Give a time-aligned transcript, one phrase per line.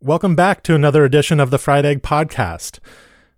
[0.00, 2.78] Welcome back to another edition of the Fried Egg Podcast.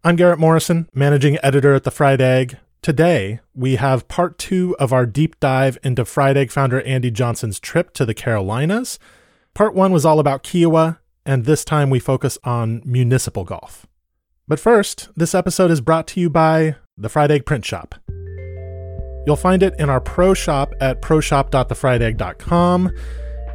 [0.05, 2.59] I'm Garrett Morrison, managing editor at the Fried Egg.
[2.83, 7.61] Today, we have part two of our deep dive into Fried Egg founder Andy Johnson's
[7.61, 8.99] trip to the Carolinas.
[9.55, 13.87] Part one was all about Kiawah, and this time we focus on municipal golf.
[14.47, 17.95] But first, this episode is brought to you by the Fried Egg Print Shop.
[19.27, 22.91] You'll find it in our pro shop at proshop.thefriedegg.com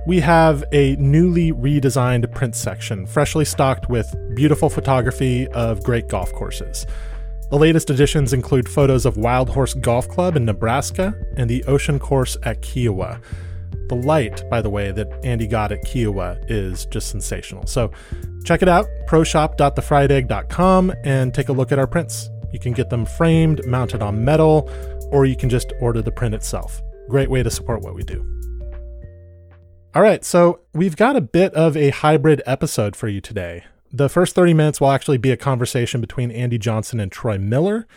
[0.05, 6.31] we have a newly redesigned print section, freshly stocked with beautiful photography of great golf
[6.33, 6.85] courses.
[7.49, 11.99] The latest additions include photos of Wild Horse Golf Club in Nebraska and the Ocean
[11.99, 13.21] Course at Kiawah.
[13.87, 17.65] The light, by the way, that Andy got at Kiawah is just sensational.
[17.67, 17.91] So
[18.43, 22.29] check it out, proshop.thefriedegg.com, and take a look at our prints.
[22.51, 24.69] You can get them framed, mounted on metal,
[25.11, 26.81] or you can just order the print itself.
[27.09, 28.25] Great way to support what we do.
[29.95, 33.63] All right, so we've got a bit of a hybrid episode for you today.
[33.93, 37.87] The first 30 minutes will actually be a conversation between Andy Johnson and Troy Miller.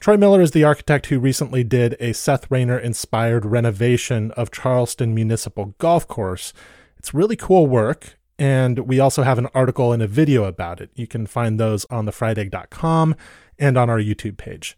[0.00, 5.14] Troy Miller is the architect who recently did a Seth Raynor inspired renovation of Charleston
[5.14, 6.52] Municipal Golf Course.
[6.98, 10.90] It's really cool work, and we also have an article and a video about it.
[10.96, 13.14] You can find those on thefriedegg.com
[13.60, 14.76] and on our YouTube page.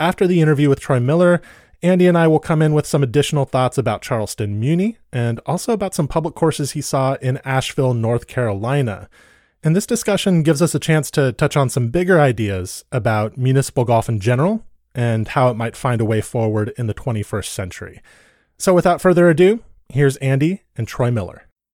[0.00, 1.42] After the interview with Troy Miller,
[1.82, 5.72] Andy and I will come in with some additional thoughts about Charleston Muni and also
[5.72, 9.08] about some public courses he saw in Asheville, North Carolina.
[9.62, 13.84] And this discussion gives us a chance to touch on some bigger ideas about municipal
[13.84, 18.02] golf in general and how it might find a way forward in the 21st century.
[18.56, 21.47] So without further ado, here's Andy and Troy Miller.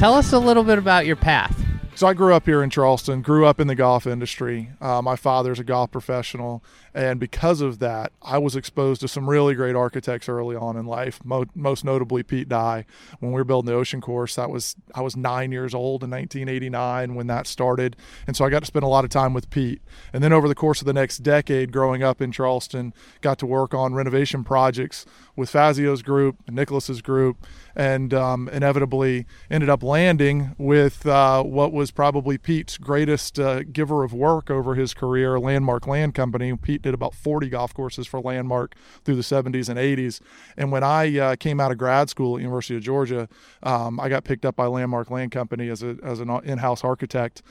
[0.00, 1.62] Tell us a little bit about your path.
[1.94, 4.70] So I grew up here in Charleston, grew up in the golf industry.
[4.80, 6.64] Uh, my father's a golf professional.
[6.94, 10.86] And because of that, I was exposed to some really great architects early on in
[10.86, 12.86] life, mo- most notably Pete Dye.
[13.18, 16.08] When we were building the Ocean Course, that was I was nine years old in
[16.08, 17.94] 1989 when that started.
[18.26, 19.82] And so I got to spend a lot of time with Pete.
[20.14, 23.46] And then over the course of the next decade, growing up in Charleston, got to
[23.46, 25.04] work on renovation projects
[25.36, 31.90] with Fazio's group Nicklaus's group, and um, inevitably ended up landing with uh, what was
[31.90, 36.56] probably Pete's greatest uh, giver of work over his career, Landmark Land Company.
[36.56, 40.20] Pete did about 40 golf courses for Landmark through the 70s and 80s.
[40.56, 43.28] And when I uh, came out of grad school at University of Georgia,
[43.62, 47.42] um, I got picked up by Landmark Land Company as, a, as an in-house architect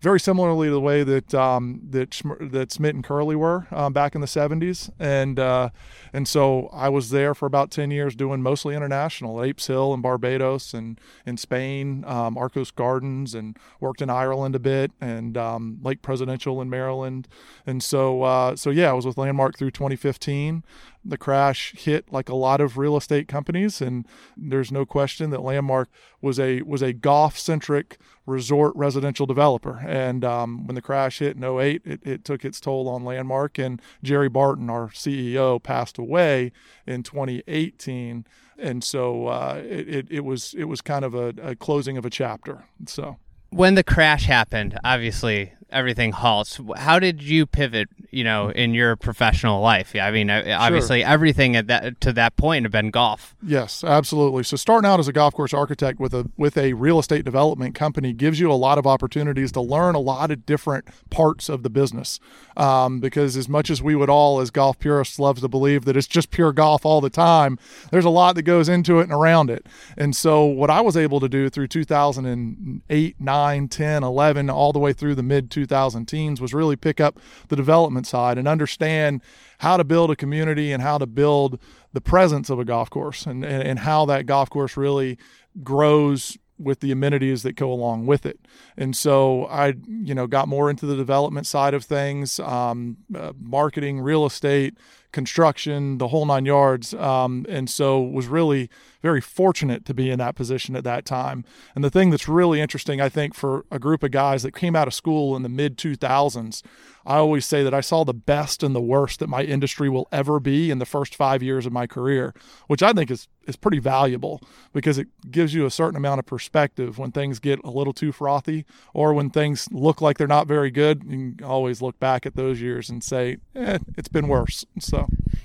[0.00, 4.14] very similarly to the way that um, that that Schmidt and Curley were um, back
[4.14, 5.70] in the 70s, and uh,
[6.12, 9.92] and so I was there for about 10 years doing mostly international, at Apes Hill
[9.92, 15.36] and Barbados and in Spain, um, Arcos Gardens, and worked in Ireland a bit and
[15.36, 17.26] um, Lake Presidential in Maryland,
[17.66, 20.62] and so uh, so yeah, I was with Landmark through 2015
[21.04, 25.42] the crash hit like a lot of real estate companies and there's no question that
[25.42, 25.88] landmark
[26.20, 27.98] was a was a golf centric
[28.28, 29.78] resort residential developer.
[29.86, 33.58] And um, when the crash hit in 08 it, it took its toll on landmark.
[33.58, 36.52] And jerry barton our ceo passed away
[36.86, 38.26] in 2018
[38.58, 42.04] and so uh, it, it, it was it was kind of a, a closing of
[42.04, 42.64] a chapter.
[42.86, 43.16] So.
[43.50, 46.60] When the crash happened obviously everything halts.
[46.76, 47.88] How did you pivot?
[48.10, 49.94] You know, in your professional life.
[49.94, 51.10] Yeah, I mean, obviously sure.
[51.10, 53.36] everything at that to that point had been golf.
[53.42, 54.44] Yes, absolutely.
[54.44, 57.74] So starting out as a golf course architect with a with a real estate development
[57.74, 61.62] company gives you a lot of opportunities to learn a lot of different parts of
[61.62, 62.18] the business.
[62.56, 65.96] Um, because as much as we would all, as golf purists, love to believe that
[65.96, 67.56] it's just pure golf all the time,
[67.92, 69.64] there's a lot that goes into it and around it.
[69.96, 74.78] And so what I was able to do through 2008, 9, 10, 11, all the
[74.80, 77.18] way through the mid 2000 teens was really pick up
[77.48, 79.20] the development side and understand
[79.58, 81.58] how to build a community and how to build
[81.92, 85.18] the presence of a golf course and, and, and how that golf course really
[85.64, 88.38] grows with the amenities that go along with it.
[88.76, 93.32] And so I, you know, got more into the development side of things, um, uh,
[93.40, 94.76] marketing, real estate,
[95.12, 96.94] construction, the whole nine yards.
[96.94, 98.70] Um, and so was really
[99.00, 101.44] very fortunate to be in that position at that time.
[101.74, 104.74] And the thing that's really interesting, I think, for a group of guys that came
[104.74, 106.62] out of school in the mid 2000s,
[107.08, 110.08] I always say that I saw the best and the worst that my industry will
[110.12, 112.34] ever be in the first five years of my career,
[112.66, 114.42] which I think is, is pretty valuable
[114.74, 118.12] because it gives you a certain amount of perspective when things get a little too
[118.12, 121.02] frothy or when things look like they're not very good.
[121.04, 124.66] You can always look back at those years and say, eh, it's been worse.
[124.78, 124.97] So,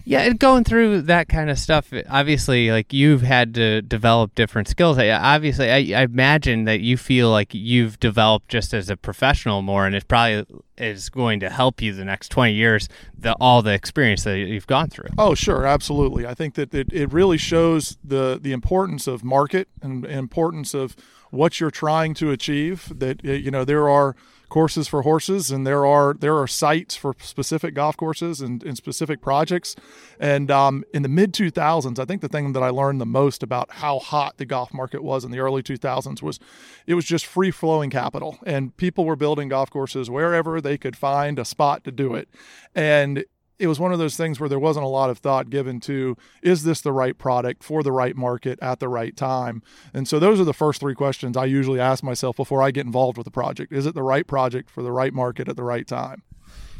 [0.05, 4.67] yeah, and going through that kind of stuff, obviously, like you've had to develop different
[4.67, 4.97] skills.
[4.97, 9.85] Obviously, I, I imagine that you feel like you've developed just as a professional more,
[9.85, 10.45] and it probably
[10.77, 14.67] is going to help you the next 20 years, the all the experience that you've
[14.67, 15.09] gone through.
[15.17, 16.27] Oh, sure, absolutely.
[16.27, 20.97] I think that it, it really shows the the importance of market and importance of
[21.31, 22.91] what you're trying to achieve.
[22.93, 24.17] That you know there are
[24.53, 28.77] courses for horses and there are there are sites for specific golf courses and, and
[28.77, 29.75] specific projects.
[30.19, 33.41] And um, in the mid 2000s i think the thing that i learned the most
[33.41, 36.39] about how hot the golf market was in the early 2000s was
[36.85, 38.37] it was just free flowing capital.
[38.45, 42.29] And people were building golf courses wherever they could find a spot to do it.
[42.75, 43.25] And
[43.59, 46.17] it was one of those things where there wasn't a lot of thought given to
[46.41, 49.61] is this the right product for the right market at the right time?
[49.93, 52.85] And so those are the first three questions i usually ask myself before i get
[52.85, 53.71] involved with a project.
[53.71, 56.23] Is it the right project for the right market at the right time?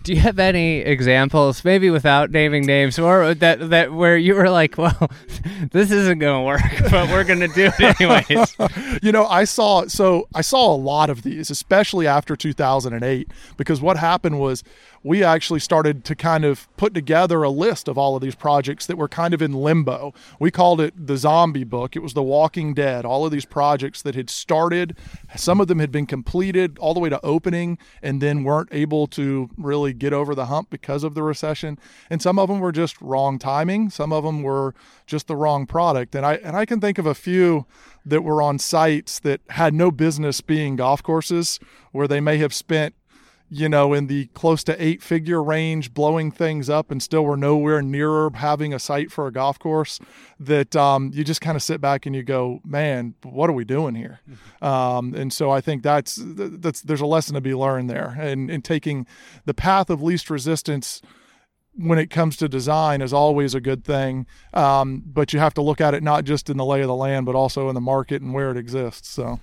[0.04, 4.50] Do you have any examples, maybe without naming names, or that that where you were
[4.50, 5.10] like, "Well,
[5.72, 6.62] this isn't going to work,
[6.92, 9.00] but we're going to do it anyways"?
[9.02, 13.82] you know, I saw so I saw a lot of these, especially after 2008, because
[13.82, 14.62] what happened was
[15.04, 18.86] we actually started to kind of put together a list of all of these projects
[18.86, 20.14] that were kind of in limbo.
[20.40, 21.96] We called it the zombie book.
[21.96, 23.06] It was The Walking Dead.
[23.06, 24.96] All of these projects that had started,
[25.36, 29.08] some of them had been completed all the way to opening and then weren't able
[29.08, 31.78] to really get over the hump because of the recession.
[32.10, 33.90] And some of them were just wrong timing.
[33.90, 34.74] Some of them were
[35.06, 36.16] just the wrong product.
[36.16, 37.66] And I and I can think of a few
[38.06, 41.60] that were on sites that had no business being golf courses
[41.92, 42.96] where they may have spent
[43.50, 47.36] you know, in the close to eight figure range, blowing things up, and still we're
[47.36, 50.00] nowhere nearer having a site for a golf course.
[50.40, 53.64] That um, you just kind of sit back and you go, man, what are we
[53.64, 54.22] doing here?
[54.30, 54.66] Mm-hmm.
[54.66, 58.50] Um, and so I think that's that's there's a lesson to be learned there, and
[58.50, 59.06] in taking
[59.46, 61.02] the path of least resistance
[61.76, 64.26] when it comes to design is always a good thing.
[64.54, 66.96] Um, but you have to look at it not just in the lay of the
[66.96, 69.10] land, but also in the market and where it exists.
[69.10, 69.40] So,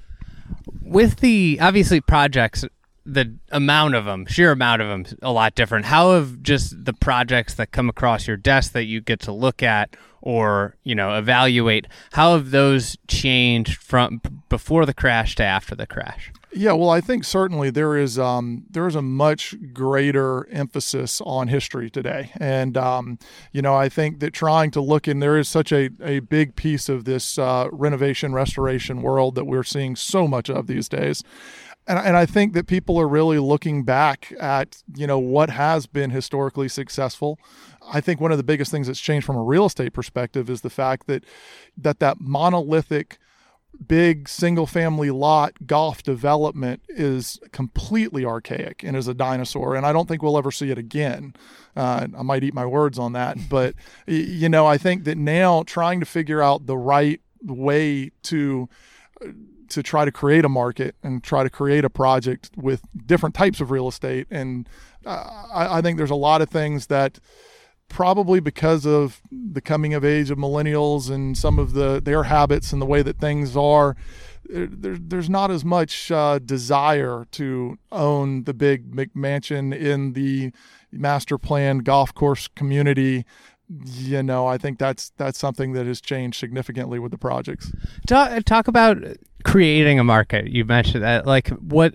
[0.83, 2.65] with the obviously projects
[3.05, 5.87] the amount of them, sheer amount of them, a lot different.
[5.87, 9.63] How have just the projects that come across your desk that you get to look
[9.63, 11.87] at or you know evaluate?
[12.13, 16.33] How have those changed from before the crash to after the crash?
[16.53, 21.47] Yeah, well, I think certainly there is um, there is a much greater emphasis on
[21.47, 23.19] history today, and um,
[23.53, 26.57] you know I think that trying to look in there is such a, a big
[26.57, 31.23] piece of this uh, renovation restoration world that we're seeing so much of these days
[31.87, 35.87] and, and I think that people are really looking back at you know what has
[35.87, 37.39] been historically successful.
[37.93, 40.61] I think one of the biggest things that's changed from a real estate perspective is
[40.61, 41.25] the fact that
[41.77, 43.19] that that monolithic
[43.87, 49.93] big single family lot golf development is completely archaic and is a dinosaur and i
[49.93, 51.33] don't think we'll ever see it again
[51.77, 53.75] uh, i might eat my words on that but
[54.07, 58.69] you know i think that now trying to figure out the right way to
[59.71, 63.61] to try to create a market and try to create a project with different types
[63.61, 64.27] of real estate.
[64.31, 64.69] And
[65.07, 67.19] I, I, think there's a lot of things that
[67.89, 72.73] probably because of the coming of age of millennials and some of the their habits
[72.73, 73.97] and the way that things are.
[74.53, 80.53] There, there's not as much uh, desire to own the big McMansion in the
[80.91, 83.25] master plan golf course community
[83.85, 87.73] you know, I think that's that's something that has changed significantly with the projects.
[88.07, 88.99] Talk, talk about
[89.45, 90.49] creating a market.
[90.49, 91.95] You mentioned that, like what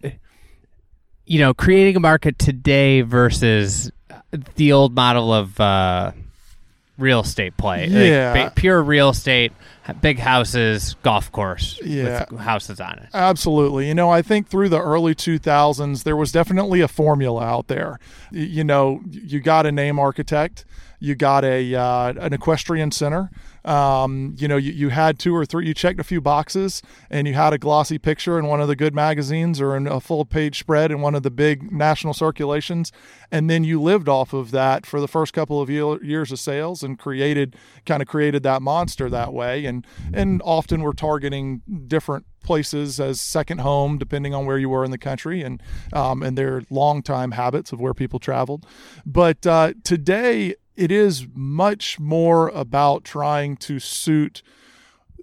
[1.25, 3.91] you know, creating a market today versus
[4.55, 6.11] the old model of uh,
[6.97, 7.87] real estate play.
[7.87, 9.51] Yeah, like, pure real estate,
[10.01, 13.09] big houses, golf course, yeah, houses on it.
[13.13, 13.87] Absolutely.
[13.87, 17.99] You know, I think through the early 2000s, there was definitely a formula out there.
[18.31, 20.65] You know, you got a name architect
[20.99, 23.29] you got a uh, an equestrian center.
[23.65, 27.27] Um, you know, you, you had two or three, you checked a few boxes and
[27.27, 30.23] you had a glossy picture in one of the good magazines or in a full
[30.23, 32.91] page spread in one of the big national circulations.
[33.31, 36.83] And then you lived off of that for the first couple of years of sales
[36.83, 37.55] and created,
[37.85, 39.65] kind of created that monster that way.
[39.65, 44.85] And, and often we're targeting different places as second home, depending on where you were
[44.85, 48.65] in the country and um, and their long time habits of where people traveled.
[49.05, 54.41] But uh, today, it is much more about trying to suit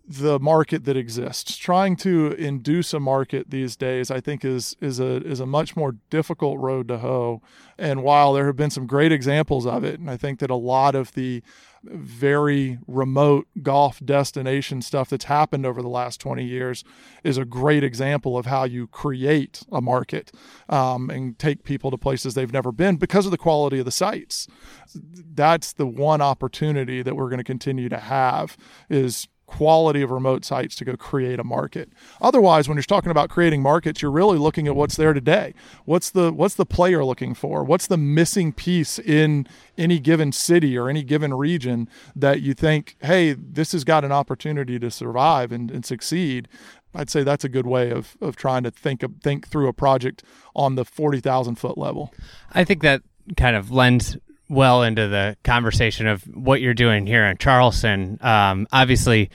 [0.06, 1.56] the market that exists.
[1.56, 5.76] Trying to induce a market these days, I think, is is a is a much
[5.76, 7.42] more difficult road to hoe.
[7.78, 10.56] And while there have been some great examples of it, and I think that a
[10.56, 11.42] lot of the
[11.85, 16.85] very remote golf destination stuff that's happened over the last 20 years
[17.25, 20.33] is a great example of how you create a market
[20.69, 23.91] um, and take people to places they've never been because of the quality of the
[23.91, 24.47] sites.
[24.95, 28.57] That's the one opportunity that we're going to continue to have
[28.89, 31.90] is quality of remote sites to go create a market.
[32.21, 35.52] Otherwise, when you're talking about creating markets, you're really looking at what's there today.
[35.85, 37.62] What's the what's the player looking for?
[37.62, 42.97] What's the missing piece in any given city or any given region that you think,
[43.02, 46.49] hey, this has got an opportunity to survive and, and succeed?
[46.94, 49.73] I'd say that's a good way of, of trying to think of, think through a
[49.73, 50.23] project
[50.54, 52.12] on the forty thousand foot level.
[52.52, 53.02] I think that
[53.37, 54.16] kind of lends
[54.52, 58.18] well into the conversation of what you're doing here in Charleston.
[58.21, 59.30] Um, obviously,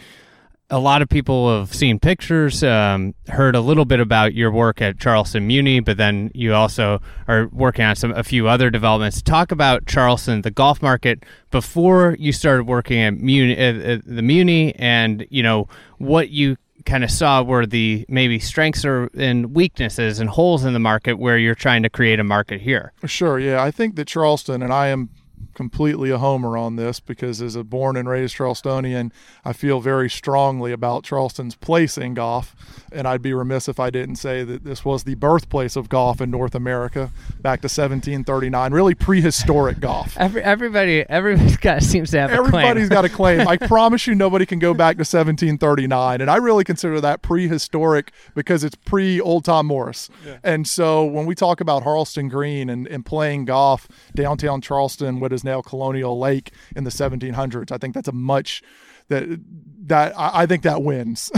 [0.70, 4.82] a lot of people have seen pictures, um, heard a little bit about your work
[4.82, 9.22] at Charleston Muni, but then you also are working on some a few other developments.
[9.22, 14.76] Talk about Charleston, the golf market before you started working at Muni, uh, the Muni,
[14.76, 16.58] and you know what you
[16.88, 21.20] kind of saw were the maybe strengths or and weaknesses and holes in the market
[21.20, 22.94] where you're trying to create a market here.
[23.06, 23.62] Sure, yeah.
[23.62, 25.10] I think that Charleston, and I am
[25.58, 29.12] completely a homer on this because as a born and raised Charlestonian,
[29.44, 32.56] I feel very strongly about Charleston's place in golf.
[32.92, 36.22] And I'd be remiss if I didn't say that this was the birthplace of golf
[36.22, 37.12] in North America
[37.42, 40.16] back to 1739, really prehistoric golf.
[40.20, 43.48] Every, everybody, everybody's got seems to have Everybody's got a claim.
[43.48, 46.22] I promise you, nobody can go back to 1739.
[46.22, 50.12] And I really consider that prehistoric because it's pre Old Tom Morris.
[50.24, 50.38] Yeah.
[50.44, 55.34] And so when we talk about Harleston Green and, and playing golf downtown Charleston, what
[55.34, 57.72] is Colonial Lake in the 1700s.
[57.72, 58.62] I think that's a much
[59.10, 59.40] that
[59.88, 61.32] that I, think that wins.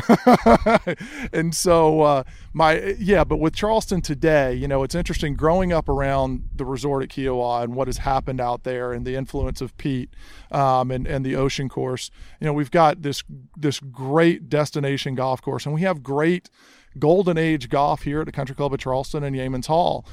[1.33, 5.87] and so uh, my yeah, but with Charleston today, you know, it's interesting growing up
[5.87, 9.77] around the resort at Kiawah and what has happened out there and the influence of
[9.77, 10.09] Pete
[10.51, 12.09] um, and and the ocean course.
[12.39, 13.23] You know, we've got this
[13.55, 16.49] this great destination golf course, and we have great
[16.97, 20.05] golden age golf here at the Country Club of Charleston and Yeamans Hall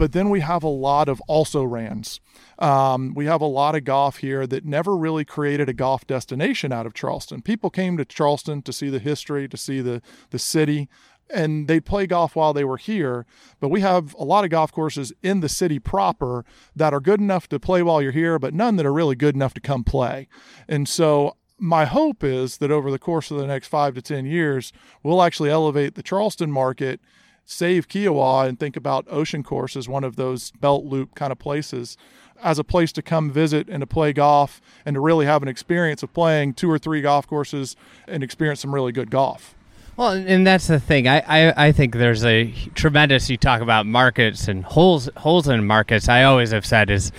[0.00, 2.20] but then we have a lot of also rans.
[2.58, 6.72] Um, we have a lot of golf here that never really created a golf destination
[6.72, 7.42] out of Charleston.
[7.42, 10.88] People came to Charleston to see the history, to see the the city,
[11.28, 13.26] and they'd play golf while they were here.
[13.60, 17.20] But we have a lot of golf courses in the city proper that are good
[17.20, 19.84] enough to play while you're here, but none that are really good enough to come
[19.84, 20.28] play.
[20.66, 24.24] And so my hope is that over the course of the next five to 10
[24.24, 27.00] years, we'll actually elevate the Charleston market
[27.44, 31.38] save Kiawah and think about Ocean Course as one of those belt loop kind of
[31.38, 31.96] places
[32.42, 35.48] as a place to come visit and to play golf and to really have an
[35.48, 37.76] experience of playing two or three golf courses
[38.08, 39.54] and experience some really good golf.
[39.96, 41.08] Well, and that's the thing.
[41.08, 43.28] I, I, I think there's a tremendous.
[43.28, 46.08] You talk about markets and holes holes in markets.
[46.08, 47.12] I always have said is,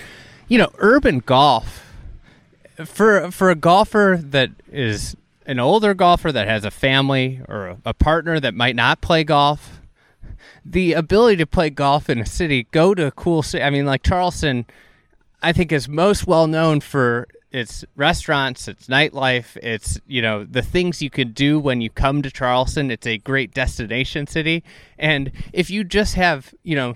[0.47, 1.85] you know, urban golf
[2.85, 7.77] for for a golfer that is an older golfer that has a family or a,
[7.85, 9.80] a partner that might not play golf
[10.63, 13.63] the ability to play golf in a city, go to a cool city.
[13.63, 14.65] I mean, like Charleston,
[15.41, 20.61] I think is most well known for its restaurants, its nightlife, it's you know the
[20.61, 22.91] things you could do when you come to Charleston.
[22.91, 24.63] It's a great destination city,
[24.97, 26.95] and if you just have you know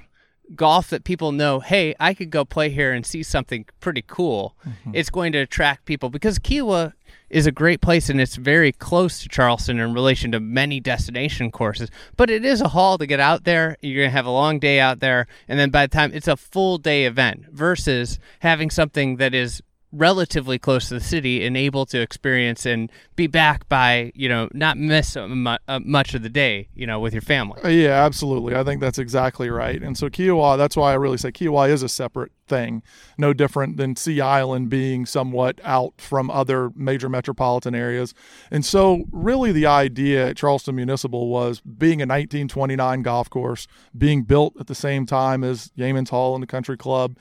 [0.55, 4.55] golf that people know, hey, I could go play here and see something pretty cool,
[4.65, 4.91] mm-hmm.
[4.93, 6.93] it's going to attract people because Kiawah
[7.29, 11.51] is a great place and it's very close to Charleston in relation to many destination
[11.51, 11.89] courses.
[12.17, 13.77] But it is a haul to get out there.
[13.81, 15.27] You're going to have a long day out there.
[15.47, 19.61] And then by the time it's a full day event versus having something that is
[19.95, 24.49] relatively close to the city and able to experience and be back by you know
[24.53, 27.61] not miss much of the day you know with your family.
[27.63, 28.55] Uh, yeah absolutely.
[28.55, 29.81] I think that's exactly right.
[29.81, 32.83] And so kiawah that's why i really say kiawah is a separate thing
[33.17, 38.13] no different than sea island being somewhat out from other major metropolitan areas.
[38.51, 44.23] And so really the idea at charleston municipal was being a 1929 golf course being
[44.23, 47.17] built at the same time as yeamans hall and the country club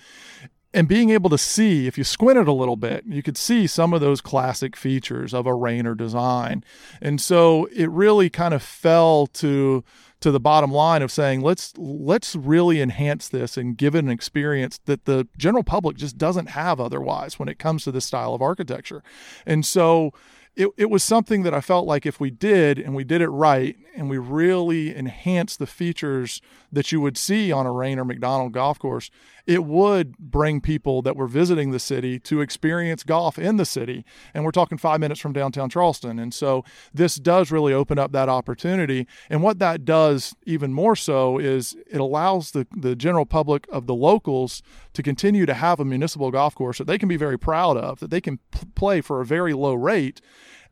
[0.75, 3.95] and being able to see, if you squinted a little bit, you could see some
[3.95, 6.65] of those classic features of a Raynor design.
[7.01, 9.85] And so it really kind of fell to
[10.21, 14.11] to the bottom line of saying let's let's really enhance this and give it an
[14.11, 18.33] experience that the general public just doesn't have otherwise when it comes to this style
[18.35, 19.03] of architecture.
[19.45, 20.13] And so
[20.57, 23.29] it, it was something that I felt like if we did and we did it
[23.29, 26.41] right and we really enhanced the features
[26.73, 29.11] that you would see on a Raynor Macdonald golf course,
[29.47, 34.05] it would bring people that were visiting the city to experience golf in the city.
[34.33, 36.19] And we're talking five minutes from downtown Charleston.
[36.19, 39.07] And so this does really open up that opportunity.
[39.29, 43.87] And what that does even more so is it allows the, the general public of
[43.87, 44.63] the locals
[44.95, 48.01] to continue to have a municipal golf course that they can be very proud of,
[48.01, 50.21] that they can p- play for a very low rate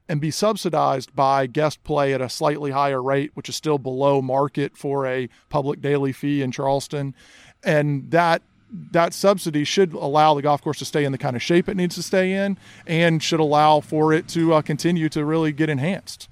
[0.08, 4.20] and be subsidized by guest play at a slightly higher rate, which is still below
[4.20, 7.14] market for a public daily fee in Charleston.
[7.62, 11.42] And that that subsidy should allow the golf course to stay in the kind of
[11.42, 15.24] shape it needs to stay in and should allow for it to uh, continue to
[15.24, 16.28] really get enhanced.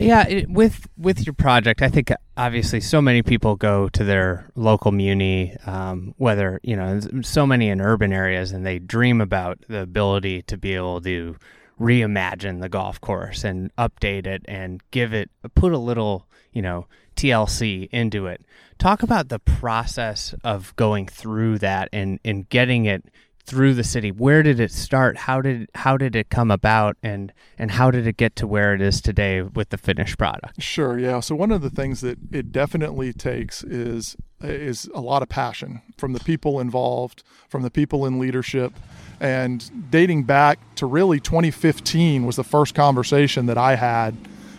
[0.00, 4.50] Yeah, it, with with your project, I think obviously so many people go to their
[4.56, 9.58] local muni, um, whether you know so many in urban areas, and they dream about
[9.68, 11.36] the ability to be able to
[11.80, 16.86] reimagine the golf course and update it and give it put a little you know
[17.14, 18.44] TLC into it.
[18.78, 23.04] Talk about the process of going through that and and getting it
[23.46, 24.10] through the city.
[24.10, 25.16] Where did it start?
[25.16, 28.74] How did how did it come about and and how did it get to where
[28.74, 30.62] it is today with the finished product?
[30.62, 31.20] Sure, yeah.
[31.20, 35.82] So one of the things that it definitely takes is is a lot of passion
[35.96, 38.72] from the people involved, from the people in leadership.
[39.20, 44.16] And dating back to really 2015 was the first conversation that I had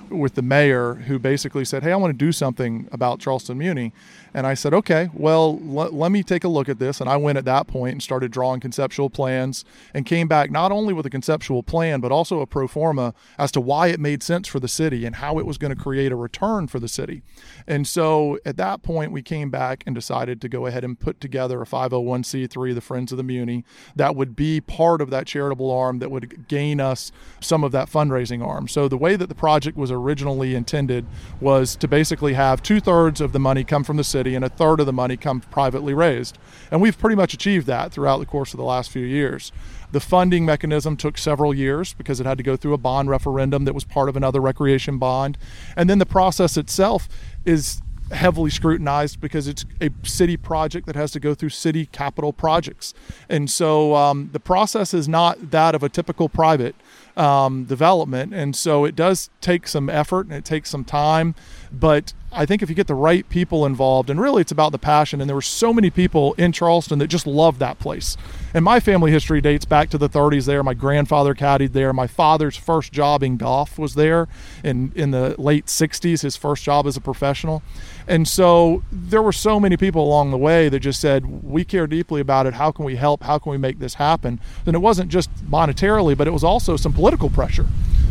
[0.09, 3.91] with the mayor who basically said, Hey, I want to do something about Charleston Muni.
[4.35, 6.99] And I said, okay, well, l- let me take a look at this.
[6.99, 10.73] And I went at that point and started drawing conceptual plans and came back not
[10.73, 14.21] only with a conceptual plan, but also a pro forma as to why it made
[14.21, 16.89] sense for the city and how it was going to create a return for the
[16.89, 17.23] city.
[17.65, 21.21] And so at that point, we came back and decided to go ahead and put
[21.21, 23.63] together a 501c3, the Friends of the Muni,
[23.95, 27.89] that would be part of that charitable arm that would gain us some of that
[27.89, 28.67] fundraising arm.
[28.67, 31.05] So the way that the project was originally intended
[31.41, 34.49] was to basically have two thirds of the money come from the city and a
[34.49, 36.37] third of the money come privately raised.
[36.71, 39.51] And we've pretty much achieved that throughout the course of the last few years.
[39.91, 43.65] The funding mechanism took several years because it had to go through a bond referendum
[43.65, 45.37] that was part of another recreation bond.
[45.75, 47.07] And then the process itself
[47.45, 47.81] is
[48.11, 52.93] heavily scrutinized because it's a city project that has to go through city capital projects.
[53.29, 56.75] And so um, the process is not that of a typical private
[57.17, 58.33] um, development.
[58.33, 61.35] And so it does take some effort and it takes some time.
[61.71, 64.77] But I think if you get the right people involved, and really it's about the
[64.77, 68.17] passion, and there were so many people in Charleston that just loved that place.
[68.53, 70.63] And my family history dates back to the 30s there.
[70.63, 71.93] My grandfather caddied there.
[71.93, 74.27] My father's first job in golf was there
[74.63, 77.63] in, in the late 60s, his first job as a professional.
[78.07, 81.87] And so there were so many people along the way that just said, We care
[81.87, 82.53] deeply about it.
[82.53, 83.23] How can we help?
[83.23, 84.39] How can we make this happen?
[84.65, 87.65] And it wasn't just monetarily, but it was also some political pressure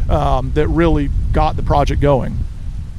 [0.09, 2.39] um, that really got the project going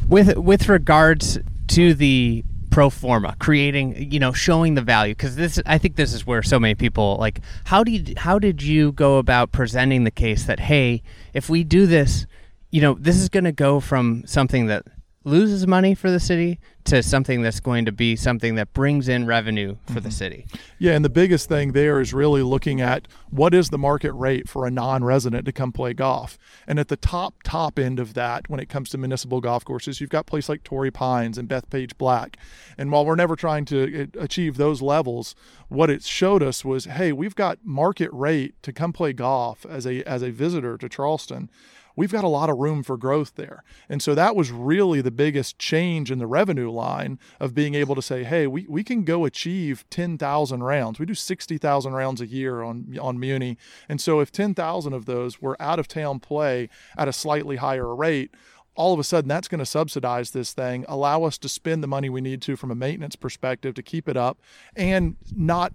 [0.07, 5.61] with with regards to the pro forma creating you know showing the value because this
[5.65, 9.17] i think this is where so many people like how did how did you go
[9.17, 11.01] about presenting the case that hey
[11.33, 12.27] if we do this
[12.71, 14.83] you know this is going to go from something that
[15.25, 19.25] loses money for the city to something that's going to be something that brings in
[19.25, 20.03] revenue for mm-hmm.
[20.03, 20.45] the city.
[20.77, 24.47] Yeah, and the biggest thing there is really looking at what is the market rate
[24.47, 26.37] for a non-resident to come play golf.
[26.67, 29.99] And at the top top end of that when it comes to municipal golf courses,
[29.99, 32.37] you've got places like Torrey Pines and Bethpage Black.
[32.77, 35.33] And while we're never trying to uh, achieve those levels,
[35.69, 39.87] what it showed us was, hey, we've got market rate to come play golf as
[39.87, 41.49] a as a visitor to Charleston
[41.95, 43.63] we've got a lot of room for growth there.
[43.89, 47.95] And so that was really the biggest change in the revenue line of being able
[47.95, 50.99] to say, hey, we, we can go achieve 10,000 rounds.
[50.99, 53.57] We do 60,000 rounds a year on, on Muni.
[53.87, 57.93] And so if 10,000 of those were out of town play at a slightly higher
[57.93, 58.31] rate,
[58.75, 61.87] all of a sudden that's going to subsidize this thing, allow us to spend the
[61.87, 64.37] money we need to from a maintenance perspective to keep it up
[64.75, 65.71] and not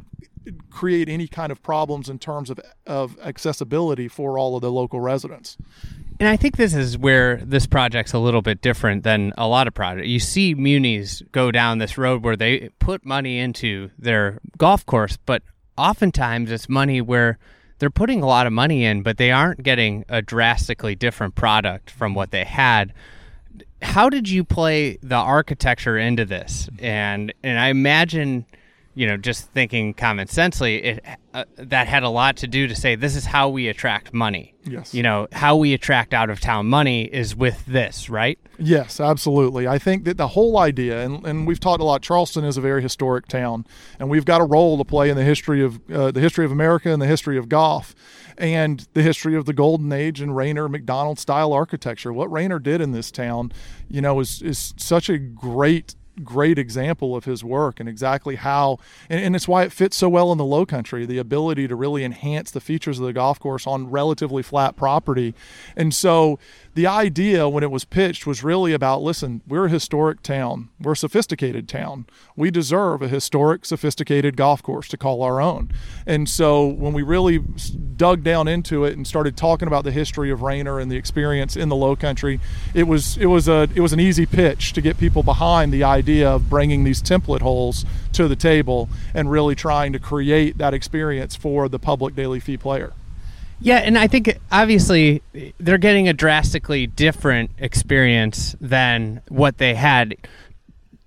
[0.70, 5.00] create any kind of problems in terms of, of accessibility for all of the local
[5.00, 5.56] residents.
[6.20, 9.66] And I think this is where this project's a little bit different than a lot
[9.66, 10.06] of projects.
[10.06, 15.16] You see munis go down this road where they put money into their golf course,
[15.24, 15.42] but
[15.78, 17.38] oftentimes it's money where
[17.78, 21.90] they're putting a lot of money in, but they aren't getting a drastically different product
[21.90, 22.92] from what they had.
[23.80, 26.68] How did you play the architecture into this?
[26.80, 28.44] And and I imagine
[28.94, 32.74] you know, just thinking common sensely, it uh, that had a lot to do to
[32.74, 34.54] say this is how we attract money.
[34.64, 34.92] Yes.
[34.92, 38.38] You know, how we attract out of town money is with this, right?
[38.58, 39.68] Yes, absolutely.
[39.68, 42.02] I think that the whole idea, and, and we've talked a lot.
[42.02, 43.64] Charleston is a very historic town,
[44.00, 46.50] and we've got a role to play in the history of uh, the history of
[46.50, 47.94] America and the history of golf,
[48.36, 52.12] and the history of the Golden Age and Raynor Macdonald style architecture.
[52.12, 53.52] What Raynor did in this town,
[53.88, 58.78] you know, is is such a great great example of his work and exactly how
[59.08, 61.74] and, and, it's why it fits so well in the low country the ability to
[61.74, 65.34] really enhance the features of the golf course on relatively flat property.
[65.76, 66.38] And so
[66.74, 70.92] the idea when it was pitched was really about listen, we're a historic town, we're
[70.92, 72.06] a sophisticated town.
[72.36, 75.72] We deserve a historic, sophisticated golf course to call our own.
[76.06, 80.30] And so when we really dug down into it and started talking about the history
[80.30, 82.38] of Raynor and the experience in the Low Country,
[82.72, 85.82] it was it was a it was an easy pitch to get people behind the
[85.82, 90.72] idea of bringing these template holes to the table and really trying to create that
[90.72, 92.92] experience for the public daily fee player.
[93.60, 95.22] Yeah, and I think obviously
[95.58, 100.16] they're getting a drastically different experience than what they had.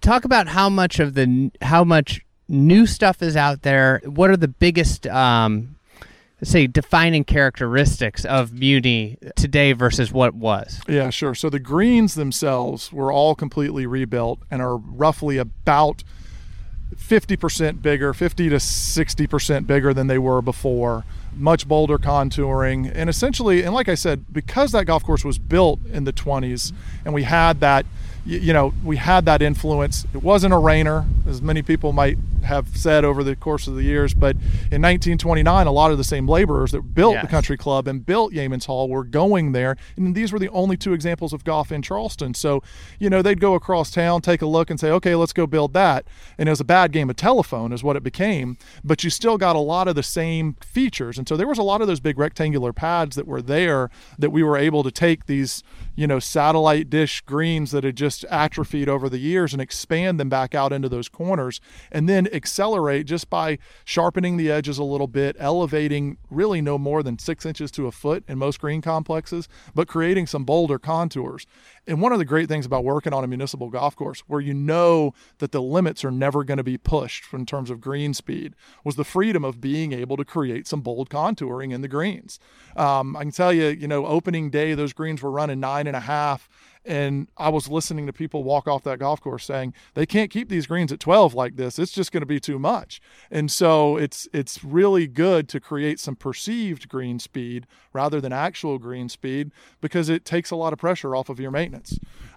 [0.02, 4.02] Talk about how much of the how much new stuff is out there.
[4.06, 5.76] What are the biggest, um,
[6.44, 10.80] say, defining characteristics of Muni today versus what was?
[10.88, 11.34] Yeah, sure.
[11.34, 16.04] So the greens themselves were all completely rebuilt and are roughly about
[16.96, 21.04] 50% bigger, 50 to 60% bigger than they were before.
[21.36, 22.92] Much bolder contouring.
[22.94, 26.72] And essentially, and like I said, because that golf course was built in the 20s
[27.06, 27.86] and we had that
[28.26, 30.06] you know, we had that influence.
[30.14, 33.84] It wasn't a Raynor, as many people might have said over the course of the
[33.84, 37.24] years, but in 1929, a lot of the same laborers that built yes.
[37.24, 39.78] the country club and built Yeamans Hall were going there.
[39.96, 42.34] And these were the only two examples of golf in Charleston.
[42.34, 42.62] So,
[43.00, 45.74] you know, they'd go across town, take a look, and say, okay, let's go build
[45.74, 46.06] that.
[46.38, 48.58] And it was a bad game of telephone, is what it became.
[48.84, 51.18] But you still got a lot of the same features.
[51.18, 54.32] And so there was a lot of those big rectangular pads that were there that
[54.32, 55.64] we were able to take these,
[55.96, 60.30] you know, satellite dish greens that had just atrophied over the years and expand them
[60.30, 61.62] back out into those corners.
[61.92, 67.04] And then accelerate just by sharpening the edges a little bit, elevating really no more
[67.04, 71.46] than six inches to a foot in most green complexes, but creating some bolder contours.
[71.86, 74.54] And one of the great things about working on a municipal golf course where you
[74.54, 78.56] know that the limits are never going to be pushed in terms of green speed
[78.84, 82.40] was the freedom of being able to create some bold contouring in the greens.
[82.78, 85.96] Um, I can tell you, you know, opening day, those greens were running nine and
[85.96, 86.50] a half
[86.86, 90.50] and I was listening to people walk off that golf course saying they can't keep
[90.50, 91.80] these greens at 12 like this.
[91.80, 93.02] It's just going to be too much.
[93.32, 98.80] And so it's it's really good to create some perceived green speed rather than actual
[98.80, 101.73] green speed because it takes a lot of pressure off of your maintenance.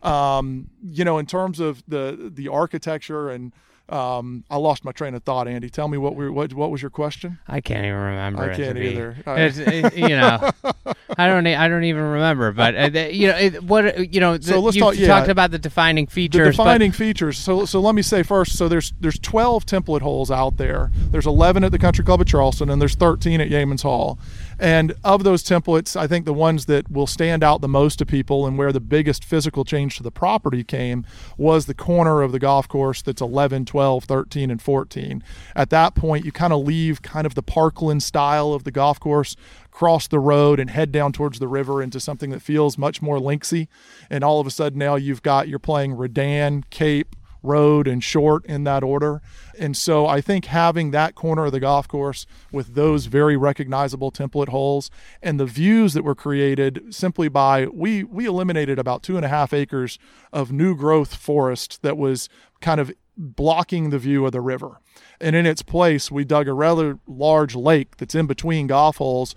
[0.02, 3.52] Um, you know, in terms of the the architecture and
[3.88, 5.70] um, I lost my train of thought, Andy.
[5.70, 7.38] Tell me what we what what was your question?
[7.46, 8.50] I can't even remember.
[8.50, 9.16] I can't either.
[9.26, 10.50] It, you know,
[11.16, 12.50] I don't I don't even remember.
[12.50, 14.38] But uh, you know it, what you know.
[14.38, 14.96] The, so let's talk.
[14.96, 16.46] Yeah, talked about the defining features.
[16.46, 17.38] The defining but, features.
[17.38, 18.58] So so let me say first.
[18.58, 20.90] So there's there's 12 template holes out there.
[20.96, 24.18] There's 11 at the Country Club of Charleston, and there's 13 at Yeamans Hall.
[24.58, 28.06] And of those templates, I think the ones that will stand out the most to
[28.06, 31.04] people and where the biggest physical change to the property came
[31.36, 35.22] was the corner of the golf course that's 11, 12, 13, and 14.
[35.54, 39.00] At that point, you kind of leave kind of the Parkland style of the golf
[39.00, 39.36] course,
[39.70, 43.18] cross the road and head down towards the river into something that feels much more
[43.18, 43.68] linksy.
[44.08, 47.15] And all of a sudden now you've got, you're playing Redan, Cape,
[47.46, 49.22] road and short in that order.
[49.58, 54.12] And so I think having that corner of the golf course with those very recognizable
[54.12, 54.90] template holes
[55.22, 59.28] and the views that were created simply by we we eliminated about two and a
[59.28, 59.98] half acres
[60.32, 62.28] of new growth forest that was
[62.60, 64.80] kind of blocking the view of the river.
[65.20, 69.34] And in its place, we dug a rather large lake that's in between golf holes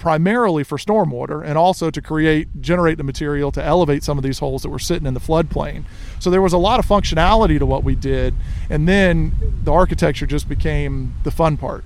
[0.00, 4.38] primarily for stormwater and also to create generate the material to elevate some of these
[4.38, 5.84] holes that were sitting in the floodplain.
[6.18, 8.34] So there was a lot of functionality to what we did,
[8.70, 9.32] and then
[9.62, 11.84] the architecture just became the fun part.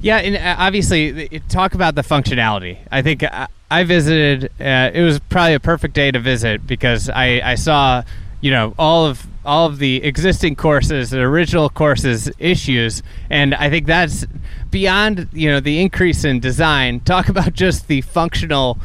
[0.00, 2.78] Yeah, and uh, obviously, talk about the functionality.
[2.90, 4.50] I think I, I visited.
[4.60, 8.02] Uh, it was probably a perfect day to visit because I, I saw,
[8.40, 13.70] you know, all of all of the existing courses, the original courses issues, and I
[13.70, 14.26] think that's
[14.70, 17.00] beyond you know the increase in design.
[17.00, 18.78] Talk about just the functional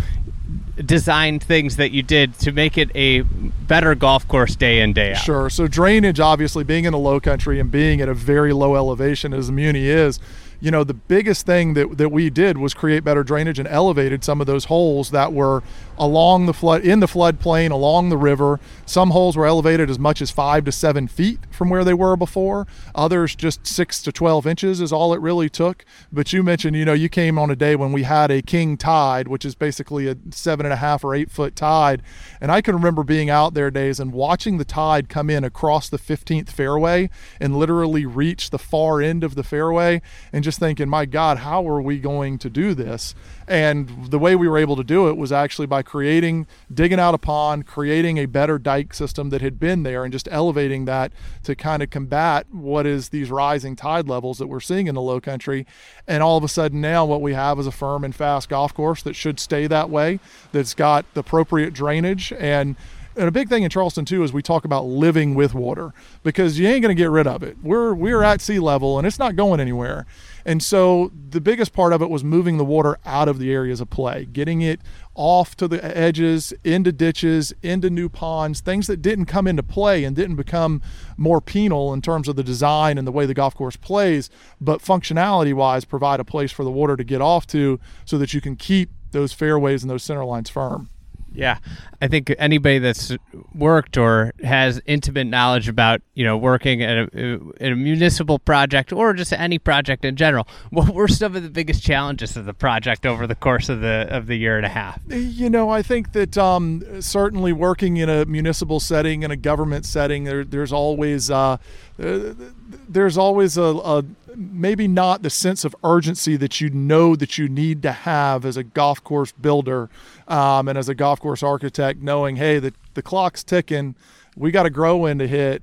[0.85, 5.11] design things that you did to make it a better golf course day in day
[5.11, 5.17] out.
[5.17, 5.49] Sure.
[5.49, 9.33] So drainage, obviously, being in the low country and being at a very low elevation
[9.33, 10.19] as Muni is,
[10.61, 14.23] you know, the biggest thing that, that we did was create better drainage and elevated
[14.23, 15.63] some of those holes that were
[15.97, 18.59] along the flood, in the floodplain, along the river.
[18.85, 22.15] Some holes were elevated as much as five to seven feet from where they were
[22.15, 22.67] before.
[22.93, 25.85] Others just six to 12 inches is all it really took.
[26.11, 28.77] But you mentioned, you know, you came on a day when we had a king
[28.77, 32.01] tide, which is basically a seven and a half or eight foot tide.
[32.39, 35.89] And I can remember being out there days and watching the tide come in across
[35.89, 40.01] the 15th fairway and literally reach the far end of the fairway
[40.33, 43.15] and just just thinking, my God, how are we going to do this?
[43.47, 47.13] And the way we were able to do it was actually by creating, digging out
[47.13, 51.13] a pond, creating a better dike system that had been there, and just elevating that
[51.43, 55.01] to kind of combat what is these rising tide levels that we're seeing in the
[55.01, 55.65] low country.
[56.05, 58.73] And all of a sudden now, what we have is a firm and fast golf
[58.73, 60.19] course that should stay that way,
[60.51, 62.75] that's got the appropriate drainage and
[63.15, 66.57] and a big thing in Charleston too is we talk about living with water because
[66.57, 67.57] you ain't going to get rid of it.
[67.61, 70.05] We're we're at sea level and it's not going anywhere.
[70.45, 73.81] And so the biggest part of it was moving the water out of the areas
[73.81, 74.79] of play, getting it
[75.13, 80.03] off to the edges, into ditches, into new ponds, things that didn't come into play
[80.03, 80.81] and didn't become
[81.17, 84.81] more penal in terms of the design and the way the golf course plays, but
[84.81, 88.41] functionality wise provide a place for the water to get off to so that you
[88.41, 90.89] can keep those fairways and those center lines firm.
[91.33, 91.59] Yeah,
[92.01, 93.15] I think anybody that's
[93.55, 98.91] worked or has intimate knowledge about you know working at a, at a, municipal project
[98.91, 102.53] or just any project in general, what were some of the biggest challenges of the
[102.53, 104.99] project over the course of the of the year and a half?
[105.07, 109.85] You know, I think that um, certainly working in a municipal setting in a government
[109.85, 111.57] setting, there, there's always uh,
[111.97, 114.03] there's always a, a
[114.35, 118.57] maybe not the sense of urgency that you know that you need to have as
[118.57, 119.89] a golf course builder
[120.31, 123.95] um, and as a golf course architect, knowing, hey, the, the clock's ticking,
[124.37, 125.61] we got a grow in to hit.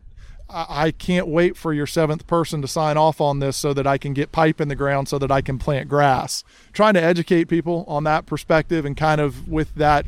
[0.50, 3.98] I can't wait for your seventh person to sign off on this so that I
[3.98, 6.42] can get pipe in the ground so that I can plant grass.
[6.72, 10.06] Trying to educate people on that perspective and kind of with that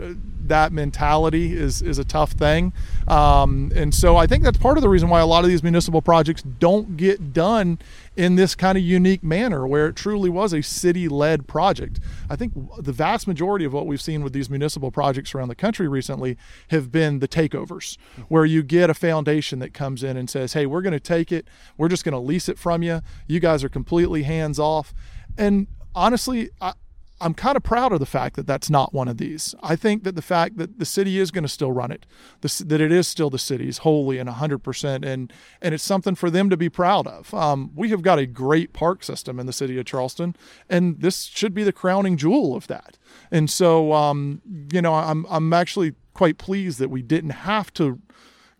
[0.51, 2.73] that mentality is is a tough thing.
[3.09, 5.63] Um, and so I think that's part of the reason why a lot of these
[5.63, 7.79] municipal projects don't get done
[8.17, 12.01] in this kind of unique manner where it truly was a city led project.
[12.29, 15.55] I think the vast majority of what we've seen with these municipal projects around the
[15.55, 16.37] country recently
[16.69, 17.97] have been the takeovers,
[18.29, 21.33] where you get a foundation that comes in and says, hey, we're going to take
[21.33, 21.47] it,
[21.79, 23.01] we're just going to lease it from you.
[23.27, 24.93] You guys are completely hands off.
[25.39, 26.73] And honestly, I,
[27.21, 29.55] I'm kind of proud of the fact that that's not one of these.
[29.63, 32.07] I think that the fact that the city is going to still run it,
[32.41, 36.49] that it is still the city's wholly and 100%, and and it's something for them
[36.51, 37.33] to be proud of.
[37.35, 40.35] Um, we have got a great park system in the city of Charleston,
[40.69, 42.97] and this should be the crowning jewel of that.
[43.31, 44.41] And so, um,
[44.73, 48.01] you know, I'm I'm actually quite pleased that we didn't have to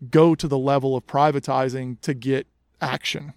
[0.09, 2.47] go to the level of privatizing to get
[2.79, 3.33] action.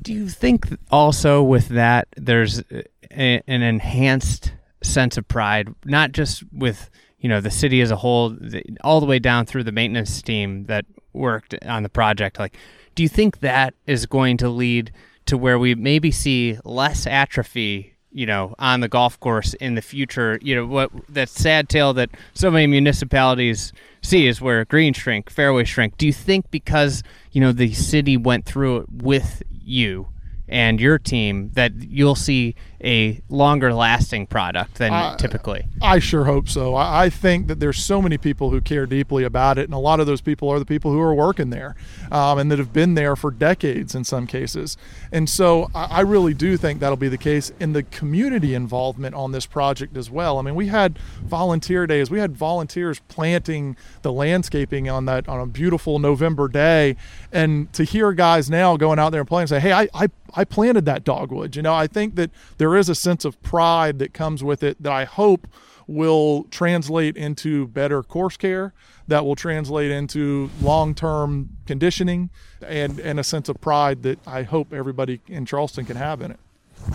[0.00, 2.62] Do you think also with that there's
[3.10, 8.36] an enhanced sense of pride, not just with you know the city as a whole,
[8.82, 12.38] all the way down through the maintenance team that worked on the project.
[12.38, 12.56] Like,
[12.94, 14.92] do you think that is going to lead
[15.26, 17.94] to where we maybe see less atrophy?
[18.10, 21.92] You know, on the golf course in the future, you know what that sad tale
[21.94, 25.98] that so many municipalities see is where green shrink, fairway shrink.
[25.98, 30.08] Do you think because you know the city went through it with you
[30.48, 35.66] and your team that you'll see a longer lasting product than uh, typically.
[35.82, 36.74] I sure hope so.
[36.74, 39.78] I, I, think that there's so many people who care deeply about it, and a
[39.78, 41.74] lot of those people are the people who are working there
[42.12, 44.76] um, and that have been there for decades in some cases.
[45.10, 49.14] And so I, I really do think that'll be the case in the community involvement
[49.14, 50.38] on this project as well.
[50.38, 55.40] I mean, we had volunteer days, we had volunteers planting the landscaping on that on
[55.40, 56.96] a beautiful November day,
[57.32, 60.08] and to hear guys now going out there and playing and say, "Hey, I, I
[60.34, 63.40] I planted that dogwood." You know, I think that there there is a sense of
[63.42, 65.48] pride that comes with it that I hope
[65.86, 68.74] will translate into better course care,
[69.06, 72.28] that will translate into long term conditioning,
[72.60, 76.32] and, and a sense of pride that I hope everybody in Charleston can have in
[76.32, 76.38] it.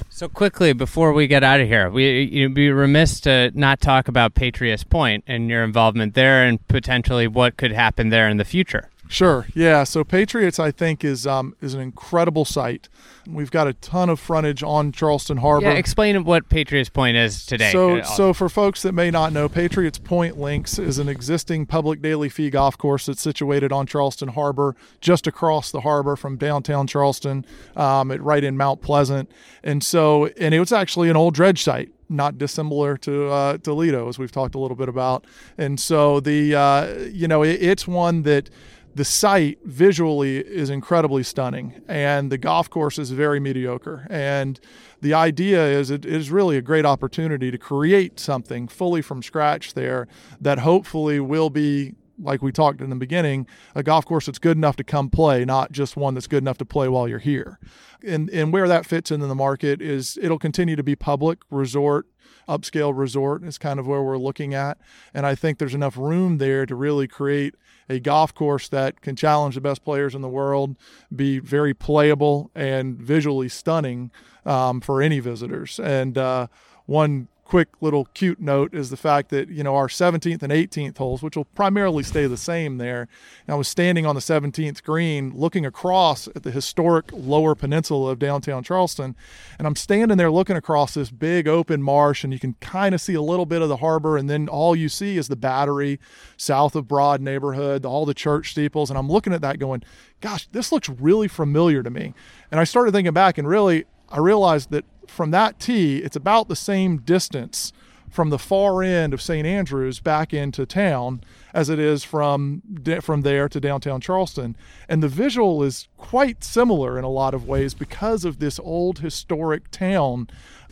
[0.10, 4.08] So quickly before we get out of here, we you'd be remiss to not talk
[4.08, 8.46] about Patriots Point and your involvement there, and potentially what could happen there in the
[8.46, 8.90] future.
[9.08, 9.46] Sure.
[9.54, 9.84] Yeah.
[9.84, 12.90] So Patriots, I think, is um, is an incredible site.
[13.28, 15.68] We've got a ton of frontage on Charleston Harbor.
[15.68, 15.74] Yeah.
[15.74, 17.72] Explain what Patriots Point is today.
[17.72, 22.02] So, so for folks that may not know, Patriots Point Links is an existing public
[22.02, 26.88] daily fee golf course that's situated on Charleston Harbor, just across the harbor from downtown
[26.88, 29.32] Charleston, um, at, right in Mount Pleasant.
[29.64, 34.08] And so, and it was actually an old dredge site not dissimilar to uh, Toledo,
[34.08, 35.26] as we've talked a little bit about.
[35.58, 38.50] And so the uh, you know it, it's one that
[38.96, 44.08] the site visually is incredibly stunning and the golf course is very mediocre.
[44.10, 44.60] And
[45.02, 49.74] the idea is it is really a great opportunity to create something fully from scratch
[49.74, 50.08] there
[50.40, 54.56] that hopefully will be like we talked in the beginning a golf course that's good
[54.56, 57.60] enough to come play not just one that's good enough to play while you're here.
[58.06, 62.06] And and where that fits into the market is it'll continue to be public resort
[62.48, 64.78] upscale resort is kind of where we're looking at
[65.14, 67.56] and i think there's enough room there to really create
[67.90, 70.76] a golf course that can challenge the best players in the world,
[71.14, 74.12] be very playable and visually stunning
[74.46, 75.80] um, for any visitors.
[75.80, 76.48] And uh,
[76.86, 80.98] one quick little cute note is the fact that you know our 17th and 18th
[80.98, 83.08] holes which will primarily stay the same there.
[83.48, 88.18] I was standing on the 17th green looking across at the historic lower peninsula of
[88.18, 89.16] downtown charleston
[89.60, 93.02] and i'm standing there looking across this big open marsh and you can kind of
[93.02, 96.00] see a little bit of the harbor and then all you see is the battery
[96.36, 99.84] south of broad neighborhood all the church steeples and i'm looking at that going
[100.22, 102.16] gosh this looks really familiar to me.
[102.50, 106.48] And i started thinking back and really I realized that from that tee, it's about
[106.48, 107.74] the same distance
[108.12, 109.46] from the far end of St.
[109.46, 112.62] Andrews back into town as it is from
[113.02, 114.56] from there to downtown Charleston.
[114.88, 119.00] And the visual is quite similar in a lot of ways because of this old
[119.00, 120.28] historic town.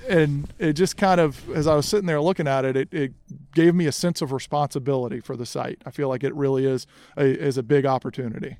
[0.07, 3.13] And it just kind of, as I was sitting there looking at it, it, it
[3.55, 5.81] gave me a sense of responsibility for the site.
[5.83, 6.85] I feel like it really is
[7.17, 8.57] a, is a big opportunity.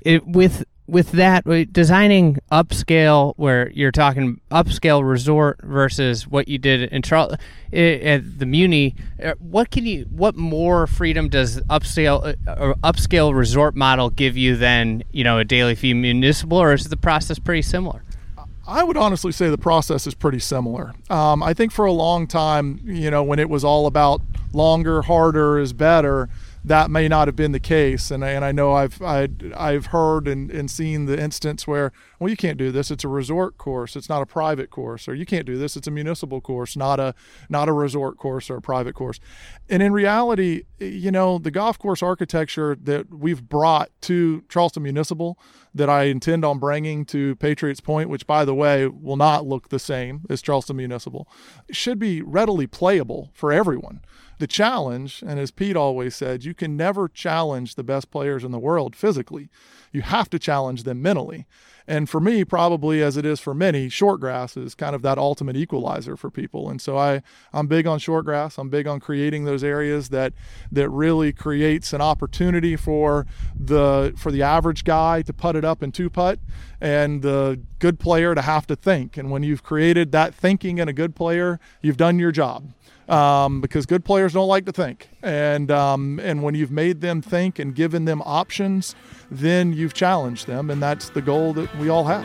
[0.00, 6.92] It, with with that designing upscale where you're talking upscale resort versus what you did
[6.92, 7.40] in Charlotte
[7.72, 13.74] at the Muni uh, what can you what more freedom does upscale uh, upscale resort
[13.74, 17.62] model give you than you know a daily fee municipal or is the process pretty
[17.62, 18.02] similar
[18.66, 20.94] I would honestly say the process is pretty similar.
[21.10, 24.22] Um, I think for a long time, you know, when it was all about
[24.54, 26.30] longer, harder is better,
[26.64, 28.10] that may not have been the case.
[28.10, 32.30] And, and I know I've, I, I've heard and, and seen the instance where, well,
[32.30, 32.90] you can't do this.
[32.90, 33.96] It's a resort course.
[33.96, 35.06] It's not a private course.
[35.06, 35.76] Or you can't do this.
[35.76, 37.14] It's a municipal course, not a,
[37.50, 39.20] not a resort course or a private course.
[39.68, 45.38] And in reality, you know, the golf course architecture that we've brought to Charleston Municipal
[45.74, 49.68] that I intend on bringing to Patriots Point, which by the way will not look
[49.68, 51.28] the same as Charleston Municipal,
[51.70, 54.00] should be readily playable for everyone.
[54.38, 58.50] The challenge, and as Pete always said, you can never challenge the best players in
[58.50, 59.48] the world physically.
[59.92, 61.46] You have to challenge them mentally.
[61.86, 65.18] And for me, probably as it is for many, short grass is kind of that
[65.18, 66.70] ultimate equalizer for people.
[66.70, 68.56] And so I, I'm big on short grass.
[68.56, 70.32] I'm big on creating those areas that
[70.72, 75.82] that really creates an opportunity for the for the average guy to put it up
[75.82, 76.38] and two putt
[76.80, 79.18] and the good player to have to think.
[79.18, 82.72] And when you've created that thinking in a good player, you've done your job
[83.08, 85.08] um, because good players don't like to think.
[85.22, 88.94] And um, and when you've made them think and given them options,
[89.30, 92.24] then you've challenged them, and that's the goal that we all have.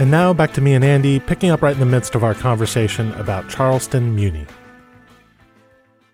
[0.00, 2.32] And now back to me and Andy, picking up right in the midst of our
[2.32, 4.46] conversation about Charleston Muni.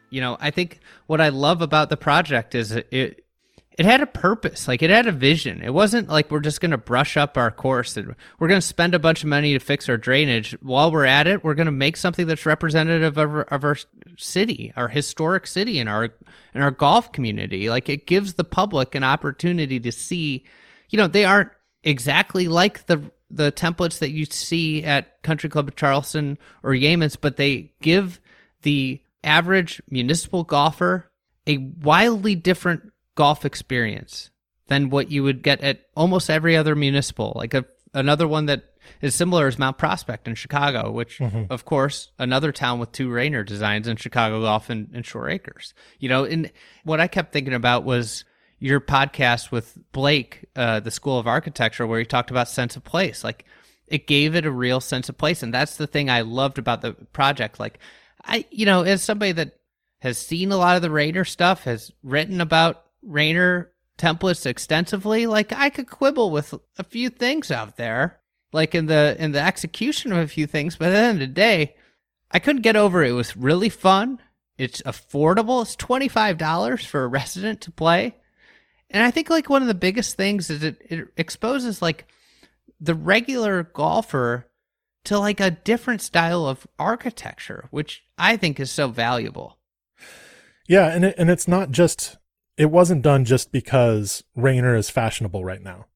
[0.09, 3.24] You know, I think what I love about the project is it
[3.77, 4.69] it had a purpose.
[4.69, 5.61] Like it had a vision.
[5.61, 8.67] It wasn't like we're just going to brush up our course and we're going to
[8.67, 10.53] spend a bunch of money to fix our drainage.
[10.63, 13.77] While we're at it we're going to make something that's representative of our, of our
[14.17, 16.11] city our historic city and our
[16.55, 17.69] and our golf community.
[17.69, 20.45] Like it gives the public an opportunity to see
[20.91, 21.51] you know they aren't
[21.83, 27.17] exactly like the the templates that you see at country club of charleston or yeamans
[27.21, 28.21] but they give
[28.63, 31.11] the average municipal golfer
[31.47, 34.31] a wildly different golf experience
[34.69, 37.33] than what you would get at almost every other municipal.
[37.37, 38.65] Like a, another one that
[39.01, 41.45] is similar is Mount Prospect in Chicago, which, mm-hmm.
[41.51, 45.75] of course, another town with two Raynor designs in Chicago Golf and, and Shore Acres.
[45.99, 46.51] You know, and
[46.85, 48.25] what I kept thinking about was
[48.59, 52.85] your podcast with Blake, uh, the School of Architecture, where he talked about sense of
[52.85, 53.25] place.
[53.25, 53.45] Like
[53.87, 56.81] it gave it a real sense of place, and that's the thing I loved about
[56.81, 57.61] the project.
[57.61, 57.79] Like
[58.25, 59.59] I, you know, as somebody that
[60.01, 65.53] has seen a lot of the Raynor stuff, has written about Raynor templates extensively, like
[65.53, 68.21] I could quibble with a few things out there,
[68.53, 71.29] like in the in the execution of a few things, but at the end of
[71.29, 71.77] the day,
[72.31, 73.11] I couldn't get over it.
[73.11, 74.21] it was really fun.
[74.59, 75.63] It's affordable.
[75.63, 78.17] It's twenty five dollars for a resident to play.
[78.91, 82.07] And I think like one of the biggest things is it, it exposes like
[82.81, 84.49] the regular golfer
[85.05, 89.59] to like a different style of architecture, which I think is so valuable.
[90.67, 92.17] Yeah, and it, and it's not just
[92.57, 95.87] it wasn't done just because Raynor is fashionable right now.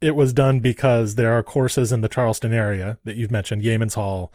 [0.00, 3.94] It was done because there are courses in the Charleston area that you've mentioned, Yeamans
[3.94, 4.32] Hall,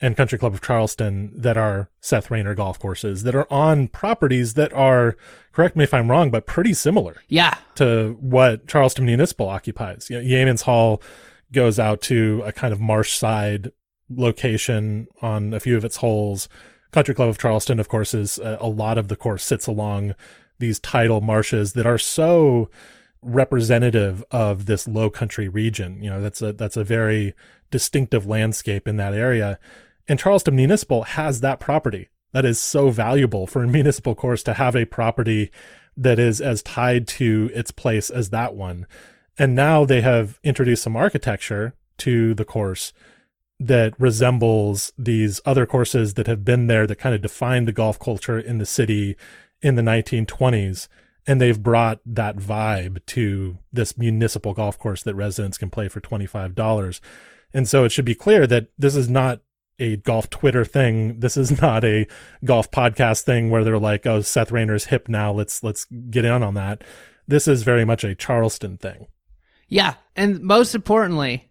[0.00, 4.52] and Country Club of Charleston that are Seth Raynor golf courses that are on properties
[4.54, 5.16] that are,
[5.52, 7.54] correct me if I'm wrong, but pretty similar Yeah.
[7.76, 10.08] to what Charleston Municipal occupies.
[10.10, 11.00] You know, Yeamans Hall
[11.52, 13.70] goes out to a kind of marsh side
[14.10, 16.48] location on a few of its holes.
[16.90, 20.14] Country Club of Charleston, of course, is a, a lot of the course sits along
[20.58, 22.70] these tidal marshes that are so
[23.22, 26.02] representative of this low country region.
[26.02, 27.34] You know, that's a that's a very
[27.70, 29.58] distinctive landscape in that area.
[30.08, 32.08] And Charleston Municipal has that property.
[32.32, 35.50] That is so valuable for a municipal course to have a property
[35.96, 38.86] that is as tied to its place as that one.
[39.38, 42.92] And now they have introduced some architecture to the course
[43.58, 47.98] that resembles these other courses that have been there that kind of define the golf
[47.98, 49.16] culture in the city
[49.62, 50.88] in the 1920s.
[51.26, 56.00] And they've brought that vibe to this municipal golf course that residents can play for
[56.00, 57.00] $25.
[57.52, 59.40] And so it should be clear that this is not
[59.78, 61.18] a golf Twitter thing.
[61.20, 62.06] This is not a
[62.44, 65.32] golf podcast thing where they're like, "Oh, Seth Raynor's hip now.
[65.32, 66.82] Let's let's get in on that."
[67.28, 69.06] This is very much a Charleston thing.
[69.68, 71.50] Yeah, and most importantly,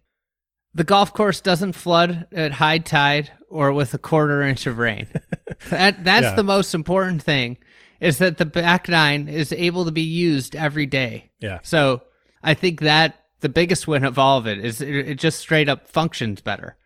[0.74, 5.06] the golf course doesn't flood at high tide or with a quarter inch of rain.
[5.70, 6.34] that that's Yeah.
[6.34, 7.58] the most important thing
[8.00, 11.30] is that the back nine is able to be used every day.
[11.40, 11.60] Yeah.
[11.62, 12.02] So
[12.42, 15.68] I think that the biggest win of all of it is it, it just straight
[15.68, 16.76] up functions better.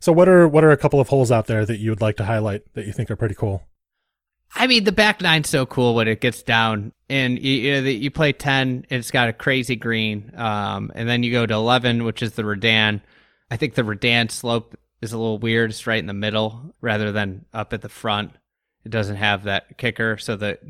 [0.00, 2.16] So what are what are a couple of holes out there that you would like
[2.16, 3.62] to highlight that you think are pretty cool?
[4.54, 7.82] I mean, the back nine's so cool when it gets down, and you you, know,
[7.82, 11.54] the- you play ten, it's got a crazy green, um, and then you go to
[11.54, 13.00] eleven, which is the Redan.
[13.50, 17.12] I think the Redan slope is a little weird; it's right in the middle rather
[17.12, 18.32] than up at the front.
[18.84, 20.60] It doesn't have that kicker, so that.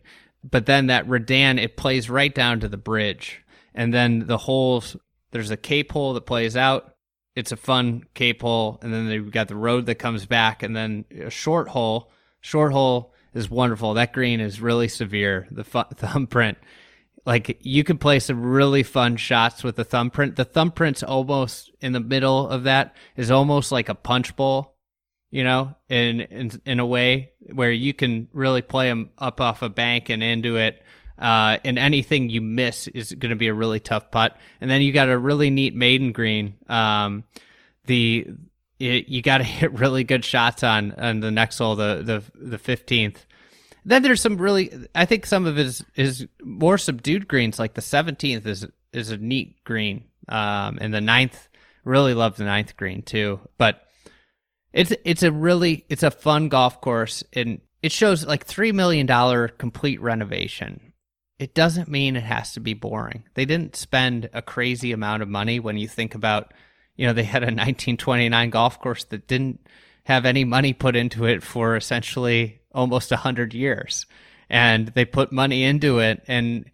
[0.43, 3.43] But then that Redan, it plays right down to the bridge,
[3.75, 4.97] and then the holes.
[5.33, 6.97] There's a cape hole that plays out.
[7.37, 10.75] It's a fun cape hole, and then they've got the road that comes back, and
[10.75, 12.11] then a short hole.
[12.41, 13.95] Short hole is wonderful.
[13.95, 15.47] That green is really severe.
[15.51, 16.59] The fu- thumbprint,
[17.25, 20.37] like you can play some really fun shots with the thumbprint.
[20.37, 24.75] The thumbprint's almost in the middle of that is almost like a punch bowl,
[25.31, 29.62] you know, in in in a way where you can really play them up off
[29.62, 30.83] a bank and into it.
[31.18, 34.39] Uh, and anything you miss is going to be a really tough putt.
[34.62, 36.55] And then you got a really neat maiden green.
[36.66, 37.24] Um,
[37.85, 38.26] the
[38.78, 42.47] it, you got to hit really good shots on on the next hole, the the
[42.47, 43.26] the fifteenth.
[43.85, 47.59] Then there's some really, I think some of it is is more subdued greens.
[47.59, 51.49] Like the seventeenth is is a neat green, um, and the ninth
[51.85, 53.41] really love the ninth green too.
[53.59, 53.87] But
[54.73, 59.07] it's it's a really it's a fun golf course, and it shows like three million
[59.07, 60.93] dollar complete renovation.
[61.39, 63.25] It doesn't mean it has to be boring.
[63.35, 66.53] They didn't spend a crazy amount of money when you think about
[67.01, 69.66] you know, they had a 1929 golf course that didn't
[70.05, 74.05] have any money put into it for essentially almost 100 years.
[74.51, 76.23] And they put money into it.
[76.29, 76.71] And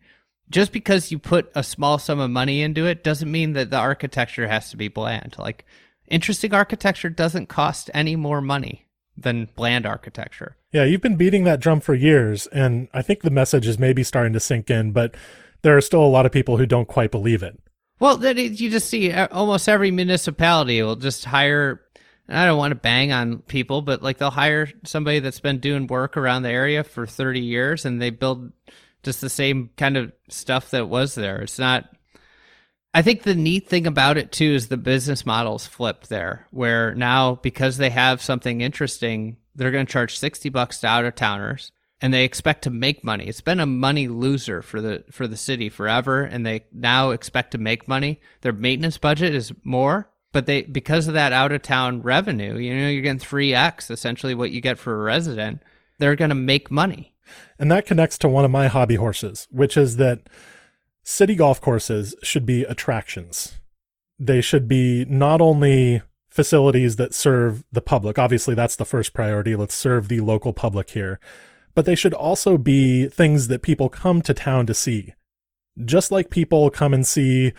[0.51, 3.76] just because you put a small sum of money into it doesn't mean that the
[3.76, 5.36] architecture has to be bland.
[5.38, 5.64] Like,
[6.09, 8.86] interesting architecture doesn't cost any more money
[9.16, 10.57] than bland architecture.
[10.72, 14.02] Yeah, you've been beating that drum for years, and I think the message is maybe
[14.02, 15.14] starting to sink in, but
[15.62, 17.59] there are still a lot of people who don't quite believe it.
[17.98, 21.80] Well, then you just see uh, almost every municipality will just hire.
[22.28, 25.86] I don't want to bang on people, but like they'll hire somebody that's been doing
[25.86, 28.52] work around the area for 30 years and they build
[29.02, 31.40] just the same kind of stuff that was there.
[31.40, 31.88] It's not.
[32.97, 36.94] I think the neat thing about it too is the business model's flipped there, where
[36.94, 41.14] now because they have something interesting, they're going to charge 60 bucks to out of
[41.14, 43.26] towners and they expect to make money.
[43.26, 47.51] It's been a money loser for the for the city forever, and they now expect
[47.51, 48.18] to make money.
[48.40, 52.74] Their maintenance budget is more, but they because of that out of town revenue, you
[52.74, 55.62] know, you're getting three x essentially what you get for a resident.
[55.99, 57.14] They're going to make money.
[57.59, 60.20] And that connects to one of my hobby horses, which is that
[61.07, 63.61] city golf courses should be attractions.
[64.18, 68.18] They should be not only facilities that serve the public.
[68.18, 69.54] Obviously, that's the first priority.
[69.54, 71.20] Let's serve the local public here.
[71.76, 75.14] But they should also be things that people come to town to see.
[75.84, 77.52] Just like people come and see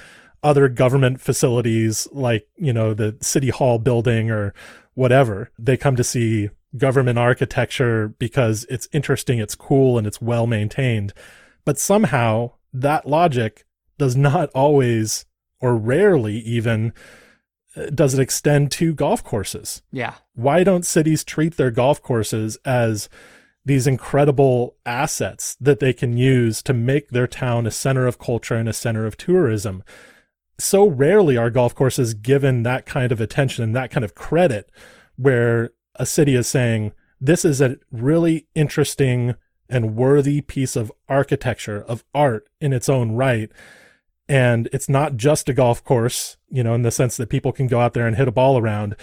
[0.44, 4.54] other government facilities like, you know, the city hall building or
[4.94, 5.52] whatever.
[5.58, 11.14] They come to see government architecture because it's interesting, it's cool, and it's well maintained.
[11.64, 13.66] But somehow that logic
[13.98, 15.26] does not always,
[15.60, 16.94] or rarely even,
[17.76, 19.82] uh, does it extend to golf courses.
[19.92, 20.16] Yeah.
[20.34, 23.10] Why don't cities treat their golf courses as
[23.66, 28.56] these incredible assets that they can use to make their town a center of culture
[28.56, 29.84] and a center of tourism?
[30.60, 34.72] So rarely are golf courses given that kind of attention and that kind of credit
[35.16, 39.36] where a city is saying, this is a really interesting
[39.70, 43.52] and worthy piece of architecture, of art in its own right.
[44.30, 47.68] And it's not just a golf course, you know, in the sense that people can
[47.68, 48.96] go out there and hit a ball around.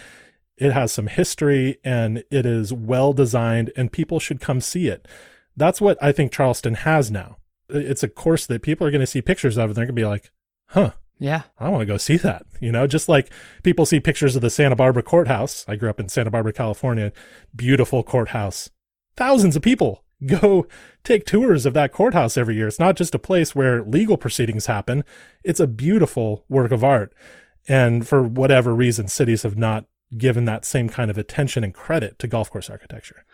[0.56, 5.08] It has some history and it is well designed, and people should come see it.
[5.56, 7.38] That's what I think Charleston has now.
[7.68, 10.00] It's a course that people are going to see pictures of, and they're going to
[10.00, 10.30] be like,
[10.68, 11.42] huh, Yeah.
[11.58, 12.44] I want to go see that.
[12.60, 13.30] You know, just like
[13.62, 15.64] people see pictures of the Santa Barbara courthouse.
[15.66, 17.12] I grew up in Santa Barbara, California.
[17.56, 18.68] Beautiful courthouse.
[19.16, 20.66] Thousands of people go
[21.02, 22.68] take tours of that courthouse every year.
[22.68, 25.04] It's not just a place where legal proceedings happen.
[25.42, 27.12] It's a beautiful work of art.
[27.66, 29.86] And for whatever reason, cities have not
[30.16, 33.24] given that same kind of attention and credit to golf course architecture.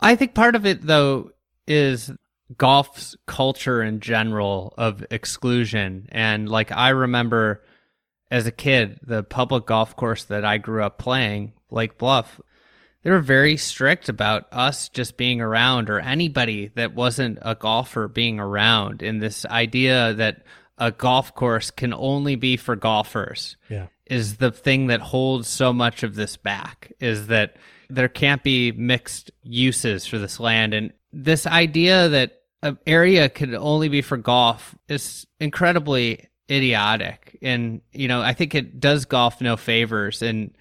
[0.00, 1.30] I think part of it though
[1.66, 2.12] is
[2.56, 7.62] golf's culture in general of exclusion and like I remember
[8.30, 12.40] as a kid the public golf course that I grew up playing Lake Bluff
[13.02, 18.08] they were very strict about us just being around or anybody that wasn't a golfer
[18.08, 19.02] being around.
[19.02, 20.42] In this idea that
[20.78, 23.86] a golf course can only be for golfers Yeah.
[24.06, 27.56] is the thing that holds so much of this back is that
[27.90, 30.74] there can't be mixed uses for this land.
[30.74, 37.38] And this idea that an area could only be for golf is incredibly idiotic.
[37.42, 40.22] And you know i think it does golf no favors.
[40.22, 40.54] And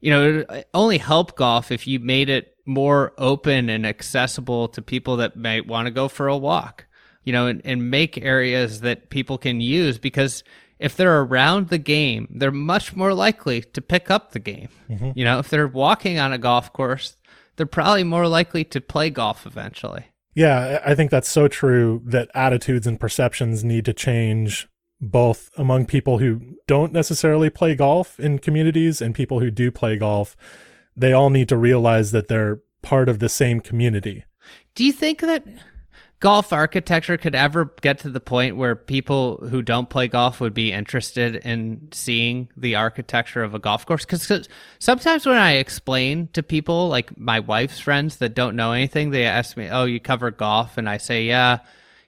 [0.00, 4.68] you know it uh, only help golf if you made it more open and accessible
[4.68, 6.86] to people that might want to go for a walk
[7.24, 10.42] you know and, and make areas that people can use because
[10.78, 14.68] if they're around the game they're much more likely to pick up the game.
[14.88, 15.12] Mm-hmm.
[15.14, 17.16] You know if they're walking on a golf course
[17.56, 20.06] they're probably more likely to play golf eventually.
[20.34, 24.68] Yeah, I think that's so true that attitudes and perceptions need to change
[25.00, 29.96] both among people who don't necessarily play golf in communities and people who do play
[29.96, 30.36] golf.
[30.96, 34.24] They all need to realize that they're part of the same community.
[34.74, 35.44] Do you think that
[36.20, 40.54] golf architecture could ever get to the point where people who don't play golf would
[40.54, 44.04] be interested in seeing the architecture of a golf course?
[44.04, 49.10] Because sometimes when I explain to people, like my wife's friends that don't know anything,
[49.10, 50.78] they ask me, Oh, you cover golf?
[50.78, 51.58] And I say, Yeah.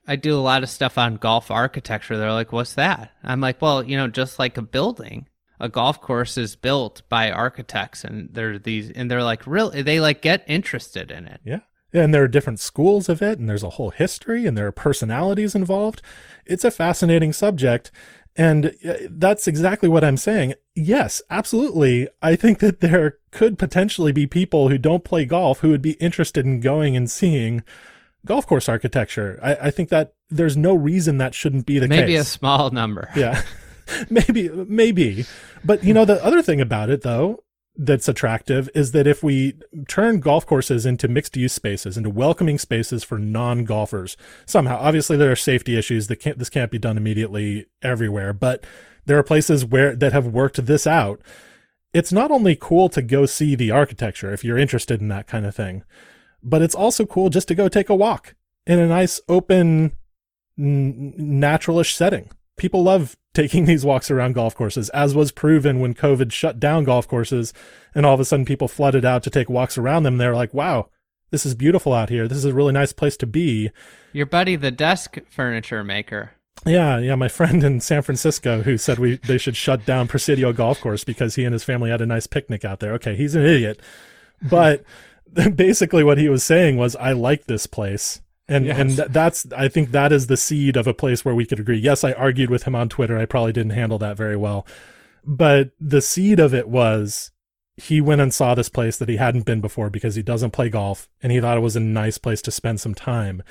[0.08, 2.16] I do a lot of stuff on golf architecture.
[2.16, 3.12] They're like, What's that?
[3.22, 5.28] I'm like, Well, you know, just like a building.
[5.60, 9.98] A golf course is built by architects and they're these and they're like really they
[10.00, 11.40] like get interested in it.
[11.44, 11.60] Yeah.
[11.92, 14.72] And there are different schools of it, and there's a whole history, and there are
[14.72, 16.02] personalities involved.
[16.44, 17.90] It's a fascinating subject.
[18.36, 20.54] And uh, that's exactly what I'm saying.
[20.74, 22.08] Yes, absolutely.
[22.22, 25.92] I think that there could potentially be people who don't play golf who would be
[25.92, 27.64] interested in going and seeing
[28.28, 29.40] golf course architecture.
[29.42, 31.98] I, I think that there's no reason that shouldn't be the case.
[31.98, 33.08] Maybe a small number.
[33.16, 33.42] yeah.
[34.10, 35.24] maybe, maybe.
[35.64, 37.42] But you know, the other thing about it though,
[37.80, 39.54] that's attractive is that if we
[39.86, 44.16] turn golf courses into mixed use spaces, into welcoming spaces for non golfers,
[44.46, 48.64] somehow, obviously there are safety issues that can't, this can't be done immediately everywhere, but
[49.06, 51.20] there are places where that have worked this out.
[51.94, 55.46] It's not only cool to go see the architecture if you're interested in that kind
[55.46, 55.84] of thing,
[56.48, 58.34] but it's also cool just to go take a walk
[58.66, 59.92] in a nice open
[60.58, 62.30] n- naturalish setting.
[62.56, 66.84] People love taking these walks around golf courses, as was proven when COVID shut down
[66.84, 67.52] golf courses
[67.94, 70.18] and all of a sudden people flooded out to take walks around them.
[70.18, 70.88] They're like, wow,
[71.30, 72.28] this is beautiful out here.
[72.28, 73.70] This is a really nice place to be.
[74.12, 76.32] Your buddy, the desk furniture maker.
[76.66, 80.52] Yeah, yeah, my friend in San Francisco who said we they should shut down Presidio
[80.52, 82.94] Golf Course because he and his family had a nice picnic out there.
[82.94, 83.80] Okay, he's an idiot.
[84.42, 84.82] But
[85.54, 88.20] basically what he was saying was I like this place.
[88.50, 91.60] And and that's I think that is the seed of a place where we could
[91.60, 91.78] agree.
[91.78, 93.18] Yes, I argued with him on Twitter.
[93.18, 94.66] I probably didn't handle that very well.
[95.22, 97.30] But the seed of it was
[97.76, 100.70] he went and saw this place that he hadn't been before because he doesn't play
[100.70, 103.42] golf and he thought it was a nice place to spend some time.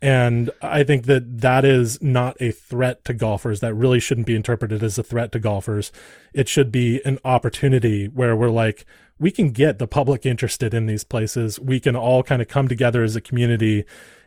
[0.00, 3.60] And I think that that is not a threat to golfers.
[3.60, 5.90] That really shouldn't be interpreted as a threat to golfers.
[6.32, 8.84] It should be an opportunity where we're like,
[9.18, 11.58] we can get the public interested in these places.
[11.58, 13.84] We can all kind of come together as a community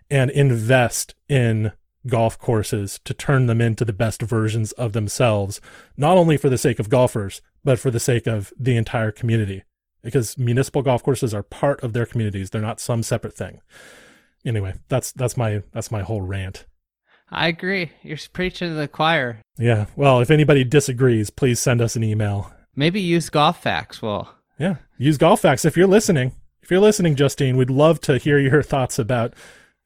[0.10, 1.72] and invest in
[2.06, 5.62] golf courses to turn them into the best versions of themselves,
[5.96, 9.64] not only for the sake of golfers, but for the sake of the entire community.
[10.02, 12.50] Because municipal golf courses are part of their communities.
[12.50, 13.62] They're not some separate thing
[14.46, 16.66] anyway, that's that's my that's my whole rant.
[17.30, 17.92] I agree.
[18.04, 19.42] You're preaching to the choir.
[19.58, 19.86] Yeah.
[19.96, 22.52] Well, if anybody disagrees, please send us an email.
[22.76, 24.02] Maybe use golf facts.
[24.02, 24.76] Well, Yeah.
[24.98, 26.34] Use golf facts if you're listening.
[26.62, 29.34] If you're listening, Justine, we'd love to hear your thoughts about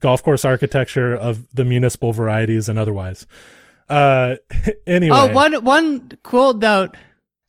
[0.00, 3.26] golf course architecture of the municipal varieties and otherwise.
[3.88, 4.36] Uh
[4.86, 5.16] anyway.
[5.16, 6.96] oh, one one cool note.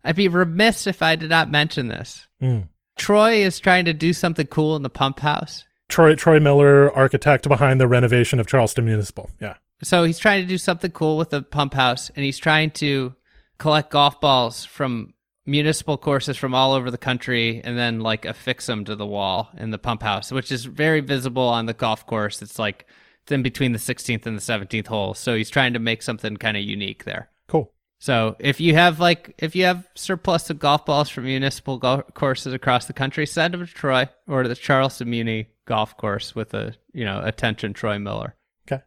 [0.03, 2.28] I'd be remiss if I did not mention this.
[2.41, 2.70] Mm.
[2.97, 5.66] Troy is trying to do something cool in the pump house.
[5.89, 9.29] Troy Troy Miller, architect behind the renovation of Charleston Municipal.
[9.39, 9.55] Yeah.
[9.83, 13.15] So he's trying to do something cool with the pump house, and he's trying to
[13.57, 15.13] collect golf balls from
[15.45, 19.49] municipal courses from all over the country and then like affix them to the wall
[19.57, 22.41] in the pump house, which is very visible on the golf course.
[22.41, 22.85] It's like
[23.23, 25.13] it's in between the 16th and the 17th hole.
[25.13, 27.29] So he's trying to make something kind of unique there.
[27.47, 27.71] Cool.
[27.99, 32.03] So if you have like if you have surplus of golf balls from municipal golf
[32.13, 36.34] courses across the country, send them to Troy or to the Charleston Muni golf course
[36.34, 38.36] with a you know attention Troy Miller.
[38.68, 38.82] Okay.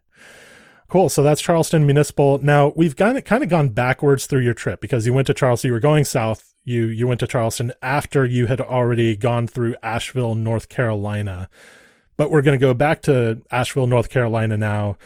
[0.88, 1.08] Cool.
[1.08, 2.38] So that's Charleston Municipal.
[2.38, 5.34] Now we've kind of kind of gone backwards through your trip because you went to
[5.34, 5.68] Charleston.
[5.68, 6.54] You were going south.
[6.64, 11.48] You you went to Charleston after you had already gone through Asheville, North Carolina.
[12.16, 14.98] But we're going to go back to Asheville, North Carolina now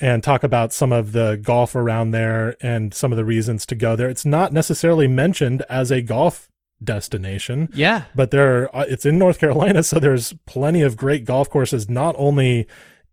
[0.00, 3.74] and talk about some of the golf around there and some of the reasons to
[3.74, 4.10] go there.
[4.10, 6.50] It's not necessarily mentioned as a golf
[6.82, 7.68] destination.
[7.74, 8.04] Yeah.
[8.14, 12.14] But there uh, it's in North Carolina, so there's plenty of great golf courses not
[12.18, 12.66] only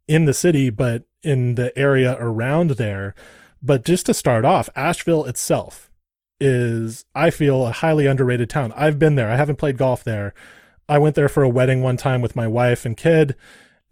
[0.07, 3.15] in the city but in the area around there.
[3.61, 5.89] But just to start off, Asheville itself
[6.39, 8.73] is I feel a highly underrated town.
[8.75, 9.31] I've been there.
[9.31, 10.33] I haven't played golf there.
[10.89, 13.35] I went there for a wedding one time with my wife and kid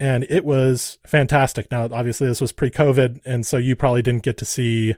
[0.01, 1.69] and it was fantastic.
[1.69, 4.95] Now, obviously, this was pre-COVID, and so you probably didn't get to see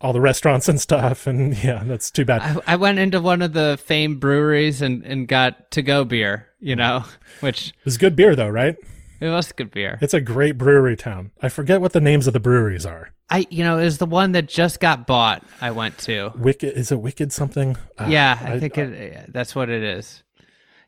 [0.00, 1.26] all the restaurants and stuff.
[1.26, 2.42] And yeah, that's too bad.
[2.42, 6.48] I, I went into one of the famed breweries and, and got to go beer,
[6.60, 7.04] you know,
[7.40, 8.76] which it was good beer though, right?
[9.20, 9.98] It was good beer.
[10.00, 11.30] It's a great brewery town.
[11.42, 13.12] I forget what the names of the breweries are.
[13.28, 15.44] I, you know, is the one that just got bought.
[15.60, 16.32] I went to.
[16.36, 17.76] Wicked is it Wicked something?
[17.98, 20.22] Uh, yeah, I, I think I, it, that's what it is.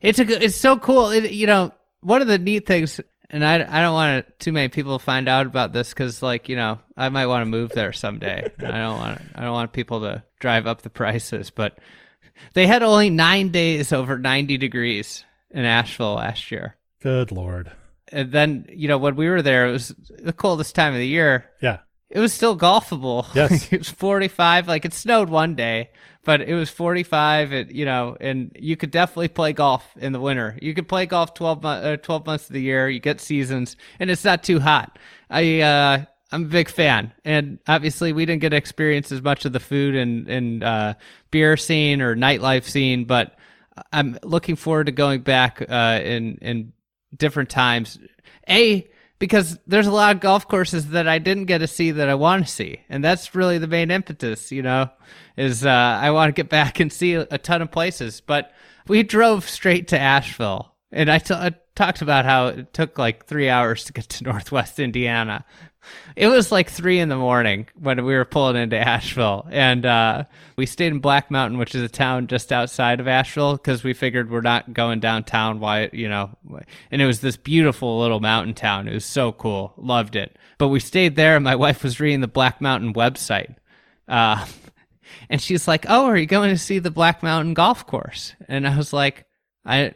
[0.00, 1.10] It's a it's so cool.
[1.10, 3.00] It, you know, one of the neat things
[3.32, 6.48] and I, I don't want too many people to find out about this because like
[6.50, 8.50] you know I might want to move there someday.
[8.58, 11.78] I don't want I don't want people to drive up the prices, but
[12.52, 16.76] they had only nine days over ninety degrees in Asheville last year.
[17.00, 17.72] Good lord!
[18.08, 21.08] And then you know when we were there, it was the coldest time of the
[21.08, 21.46] year.
[21.62, 21.78] Yeah,
[22.10, 23.26] it was still golfable.
[23.34, 24.68] Yes, it was forty five.
[24.68, 25.90] Like it snowed one day,
[26.24, 30.20] but it was 45 and you know and you could definitely play golf in the
[30.20, 30.58] winter.
[30.60, 34.10] You could play golf 12, uh, 12 months of the year you get seasons and
[34.10, 34.98] it's not too hot.
[35.30, 39.44] I uh i'm a big fan and obviously we didn't get to experience as much
[39.44, 40.94] of the food and and uh
[41.30, 43.36] beer scene or nightlife scene but
[43.92, 46.72] i'm looking forward to going back uh in in
[47.16, 47.98] different times.
[48.48, 48.88] A
[49.22, 52.14] because there's a lot of golf courses that I didn't get to see that I
[52.16, 52.80] want to see.
[52.88, 54.90] And that's really the main impetus, you know,
[55.36, 58.20] is uh, I want to get back and see a ton of places.
[58.20, 58.50] But
[58.88, 60.74] we drove straight to Asheville.
[60.90, 64.24] And I, t- I talked about how it took like three hours to get to
[64.28, 65.44] Northwest Indiana.
[66.14, 70.24] It was like three in the morning when we were pulling into Asheville, and uh,
[70.56, 73.94] we stayed in Black Mountain, which is a town just outside of Asheville, because we
[73.94, 75.60] figured we're not going downtown.
[75.60, 76.30] Why, you know?
[76.90, 78.88] And it was this beautiful little mountain town.
[78.88, 79.72] It was so cool.
[79.76, 80.36] Loved it.
[80.58, 83.56] But we stayed there, and my wife was reading the Black Mountain website,
[84.08, 84.46] uh,
[85.30, 88.66] and she's like, "Oh, are you going to see the Black Mountain golf course?" And
[88.66, 89.26] I was like,
[89.64, 89.94] "I."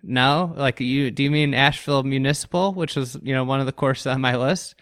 [0.00, 3.72] No, like you, do you mean Asheville Municipal, which was, you know, one of the
[3.72, 4.76] courses on my list?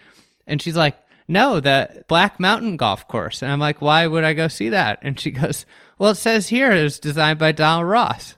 [0.47, 0.97] And she's like,
[1.28, 3.42] no, the Black Mountain Golf Course.
[3.42, 4.99] And I'm like, why would I go see that?
[5.03, 5.66] And she goes,
[5.99, 8.36] well, it says here it was designed by Donald Ross.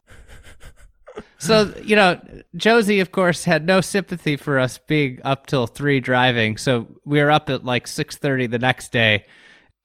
[1.38, 2.20] so, you know,
[2.56, 6.56] Josie, of course, had no sympathy for us being up till three driving.
[6.56, 9.26] So we were up at like 6.30 the next day.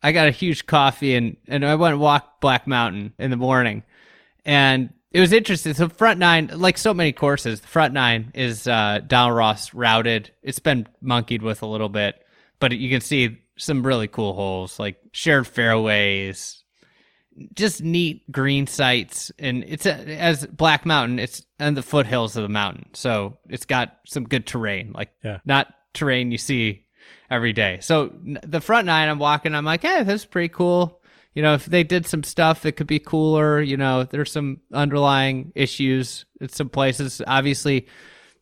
[0.02, 3.38] I got a huge coffee and, and I went and walked Black Mountain in the
[3.38, 3.84] morning.
[4.46, 5.76] And it was interesting.
[5.76, 10.32] So front nine, like so many courses, the front nine is uh, Donald Ross routed.
[10.42, 12.16] It's been monkeyed with a little bit,
[12.60, 16.64] but you can see some really cool holes, like shared fairways,
[17.54, 21.20] just neat green sites, and it's a, as Black Mountain.
[21.20, 25.40] It's on the foothills of the mountain, so it's got some good terrain, like yeah.
[25.46, 26.88] not terrain you see
[27.30, 27.78] every day.
[27.82, 31.03] So the front nine, I'm walking, I'm like, hey, this is pretty cool
[31.34, 34.60] you know, if they did some stuff that could be cooler, you know, there's some
[34.72, 37.22] underlying issues in some places.
[37.26, 37.88] Obviously,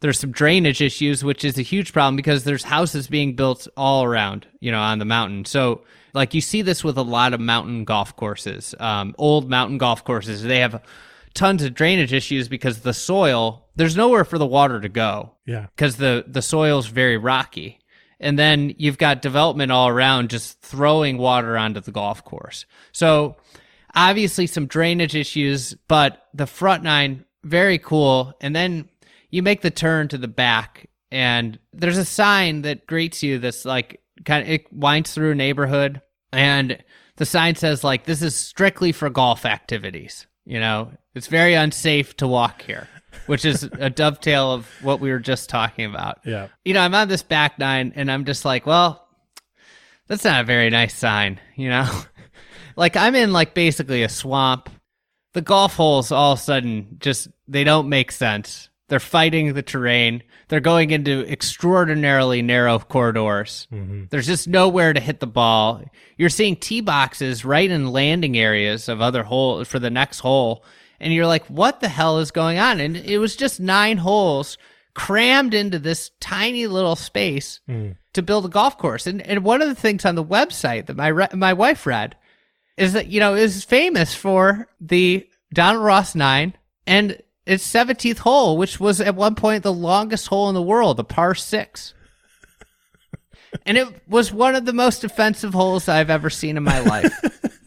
[0.02, 4.04] there's some drainage issues, which is a huge problem because there's houses being built all
[4.04, 5.46] around, you know, on the mountain.
[5.46, 5.84] So,
[6.14, 10.04] like, you see this with a lot of mountain golf courses, um, old mountain golf
[10.04, 10.44] courses.
[10.44, 10.84] They have
[11.34, 15.32] tons of drainage issues because the soil, there's nowhere for the water to go.
[15.46, 15.68] Yeah.
[15.76, 17.81] Because the, the soil's very rocky
[18.22, 22.66] and then you've got development all around just throwing water onto the golf course.
[22.94, 23.36] So
[23.94, 28.34] obviously some drainage issues, but the front nine very cool.
[28.40, 28.88] And then
[29.32, 33.66] you make the turn to the back and there's a sign that greets you that's
[33.66, 36.02] like kind of it winds through a neighborhood
[36.32, 36.82] and
[37.18, 40.92] the sign says like this is strictly for golf activities, you know.
[41.14, 42.88] It's very unsafe to walk here,
[43.26, 46.20] which is a dovetail of what we were just talking about.
[46.26, 46.48] Yeah.
[46.66, 49.08] You know, I'm on this back nine and I'm just like, well,
[50.08, 51.90] that's not a very nice sign, you know?
[52.76, 54.70] like I'm in like basically a swamp.
[55.34, 58.70] The golf holes all of a sudden just they don't make sense.
[58.92, 60.22] They're fighting the terrain.
[60.50, 63.66] They're going into extraordinarily narrow corridors.
[63.72, 64.08] Mm-hmm.
[64.10, 65.82] There's just nowhere to hit the ball.
[66.18, 70.66] You're seeing tee boxes right in landing areas of other hole for the next hole.
[71.02, 72.80] And you're like, what the hell is going on?
[72.80, 74.60] And it was just nine holes
[74.94, 77.92] crammed into this tiny little space hmm.
[78.14, 79.08] to build a golf course.
[79.08, 82.16] And, and one of the things on the website that my, re- my wife read
[82.78, 86.54] is that, you know, is famous for the Donald Ross nine
[86.86, 90.98] and its 17th hole, which was at one point the longest hole in the world,
[90.98, 91.96] the par six.
[93.66, 97.12] and it was one of the most offensive holes I've ever seen in my life.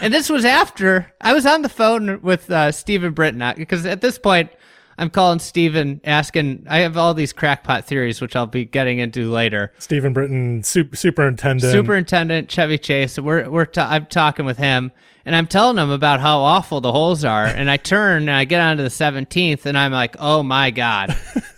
[0.00, 4.00] and this was after I was on the phone with uh, Stephen Britton because at
[4.00, 4.50] this point
[4.98, 6.66] I'm calling Stephen asking.
[6.68, 9.72] I have all these crackpot theories, which I'll be getting into later.
[9.78, 11.72] Stephen Britton, sup- superintendent.
[11.72, 13.18] Superintendent Chevy Chase.
[13.18, 14.92] We're we're ta- I'm talking with him,
[15.24, 17.46] and I'm telling him about how awful the holes are.
[17.46, 21.16] And I turn and I get onto the 17th, and I'm like, oh my god.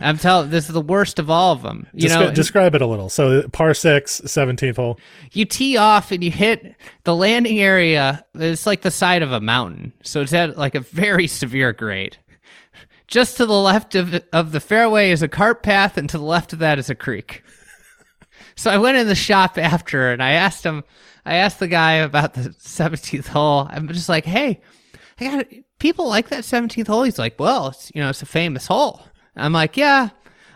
[0.00, 1.86] I'm telling this is the worst of all of them.
[1.92, 3.08] You Descri- know, describe it a little.
[3.08, 5.00] So par six, 17th hole.
[5.32, 8.24] you tee off and you hit the landing area.
[8.34, 12.16] It's like the side of a mountain, so it's at like a very severe grade.
[13.08, 16.24] Just to the left of of the fairway is a cart path, and to the
[16.24, 17.42] left of that is a creek.
[18.54, 20.84] So I went in the shop after, and I asked him.
[21.24, 23.66] I asked the guy about the 17th hole.
[23.70, 24.60] I'm just like, hey,
[25.20, 25.46] I got
[25.78, 27.02] people like that 17th hole.
[27.02, 29.02] He's like, well, it's you know, it's a famous hole.
[29.38, 30.08] I'm like, yeah.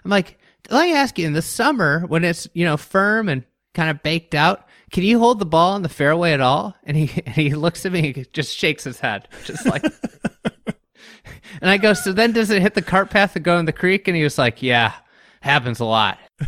[0.05, 0.39] I'm like,
[0.70, 4.03] let me ask you, in the summer when it's you know firm and kind of
[4.03, 6.74] baked out, can you hold the ball in the fairway at all?
[6.85, 9.85] And he and he looks at me, and just shakes his head, just like.
[11.61, 13.72] and I go, so then does it hit the cart path and go in the
[13.72, 14.09] creek?
[14.09, 14.93] And he was like, yeah,
[15.41, 16.18] happens a lot.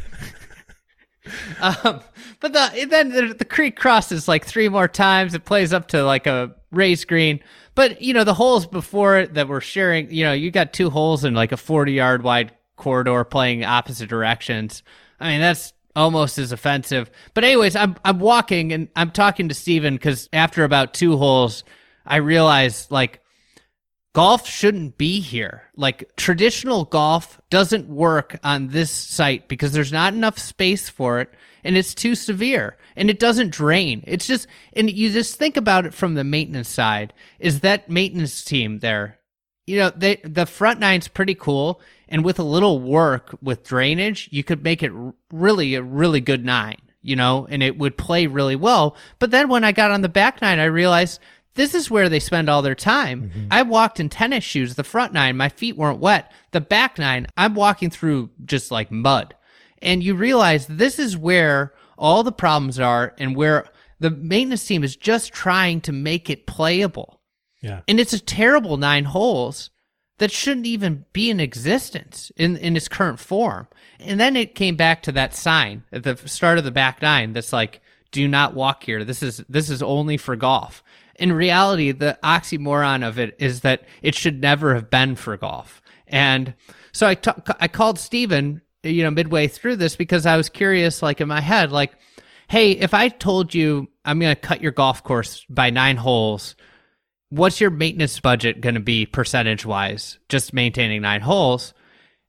[1.60, 2.00] um,
[2.40, 5.34] but the then the, the creek crosses like three more times.
[5.34, 7.40] It plays up to like a raised green.
[7.74, 10.10] But you know the holes before it that we're sharing.
[10.10, 14.08] You know you got two holes in like a forty yard wide corridor playing opposite
[14.08, 14.82] directions.
[15.20, 17.10] I mean that's almost as offensive.
[17.34, 21.64] But anyways, I'm I'm walking and I'm talking to Stephen because after about two holes,
[22.06, 23.20] I realized like
[24.12, 25.62] golf shouldn't be here.
[25.76, 31.32] Like traditional golf doesn't work on this site because there's not enough space for it
[31.64, 34.04] and it's too severe and it doesn't drain.
[34.06, 38.44] It's just, and you just think about it from the maintenance side is that maintenance
[38.44, 39.18] team there,
[39.66, 41.80] you know, they, the front nine's pretty cool.
[42.08, 44.92] And with a little work with drainage, you could make it
[45.32, 48.96] really a really good nine, you know, and it would play really well.
[49.18, 51.18] But then when I got on the back nine, I realized
[51.54, 53.30] this is where they spend all their time.
[53.30, 53.46] Mm-hmm.
[53.50, 56.30] I walked in tennis shoes, the front nine, my feet weren't wet.
[56.50, 59.34] The back nine, I'm walking through just like mud.
[59.84, 63.66] And you realize this is where all the problems are and where
[64.00, 67.20] the maintenance team is just trying to make it playable.
[67.62, 67.80] Yeah.
[67.86, 69.70] And it's a terrible nine holes
[70.18, 73.68] that shouldn't even be in existence in, in its current form.
[73.98, 77.32] And then it came back to that sign at the start of the back nine
[77.32, 77.80] that's like,
[78.10, 79.04] do not walk here.
[79.04, 80.84] This is this is only for golf.
[81.16, 85.82] In reality, the oxymoron of it is that it should never have been for golf.
[86.06, 86.54] And
[86.92, 87.16] so I
[87.58, 91.40] I called Stephen, you know, midway through this because I was curious, like in my
[91.40, 91.92] head, like,
[92.48, 96.56] hey, if I told you I'm going to cut your golf course by nine holes,
[97.30, 101.74] what's your maintenance budget going to be percentage wise, just maintaining nine holes?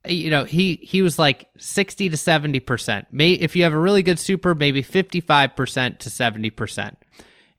[0.06, 3.08] You know, he he was like sixty to seventy percent.
[3.10, 6.96] May if you have a really good super, maybe fifty five percent to seventy percent.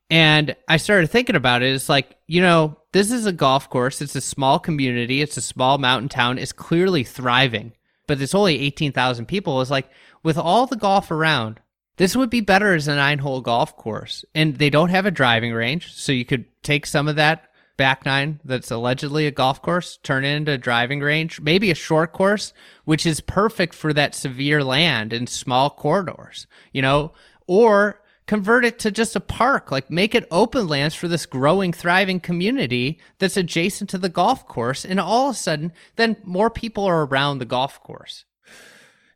[0.10, 1.74] And I started thinking about it.
[1.74, 4.02] It's like, you know, this is a golf course.
[4.02, 5.22] It's a small community.
[5.22, 6.38] It's a small mountain town.
[6.38, 7.74] It's clearly thriving,
[8.08, 9.62] but it's only 18,000 people.
[9.62, 9.90] It's like,
[10.24, 11.60] with all the golf around,
[11.98, 14.26] this would be better as a nine hole golf course.
[14.34, 15.94] And they don't have a driving range.
[15.94, 20.26] So you could take some of that back nine that's allegedly a golf course, turn
[20.26, 22.54] it into a driving range, maybe a short course,
[22.86, 27.14] which is perfect for that severe land and small corridors, you know,
[27.46, 31.74] or convert it to just a park, like make it open lands for this growing,
[31.74, 34.86] thriving community that's adjacent to the golf course.
[34.86, 38.26] And all of a sudden, then more people are around the golf course.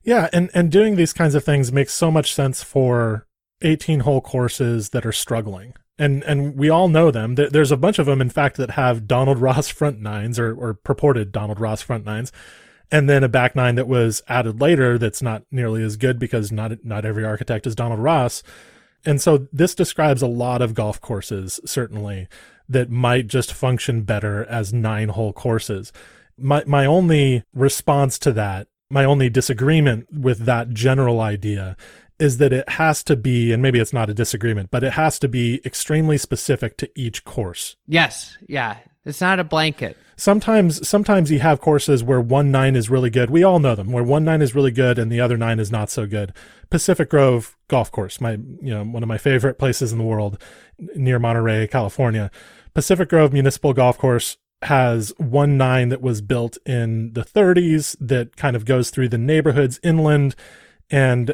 [0.03, 3.28] Yeah, and and doing these kinds of things makes so much sense for
[3.62, 5.76] 18 hole courses that are struggling.
[5.99, 7.36] And and we all know them.
[7.36, 10.74] There's a bunch of them in fact that have Donald Ross front nines or or
[10.74, 12.32] purported Donald Ross front nines.
[12.93, 16.51] And then a back nine that was added later that's not nearly as good because
[16.51, 18.41] not not every architect is Donald Ross.
[19.06, 22.28] And so this describes a lot of golf courses certainly
[22.70, 25.91] that might just function better as nine hole courses.
[26.38, 31.76] My my only response to that, my only disagreement with that general idea
[32.20, 35.18] is that it has to be and maybe it's not a disagreement, but it has
[35.20, 37.76] to be extremely specific to each course.
[37.88, 38.78] Yes, yeah.
[39.04, 39.97] It's not a blanket.
[40.22, 43.32] Sometimes sometimes you have courses where one nine is really good.
[43.32, 45.72] We all know them, where one nine is really good and the other nine is
[45.72, 46.32] not so good.
[46.69, 50.39] Pacific Grove Golf Course, my you know, one of my favorite places in the world
[50.95, 52.30] near Monterey, California.
[52.76, 58.38] Pacific Grove Municipal Golf Course has one nine that was built in the 30s that
[58.38, 60.36] kind of goes through the neighborhoods inland
[60.91, 61.34] and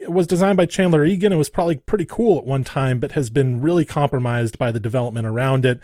[0.00, 1.32] it was designed by Chandler Egan.
[1.32, 4.80] It was probably pretty cool at one time, but has been really compromised by the
[4.80, 5.80] development around it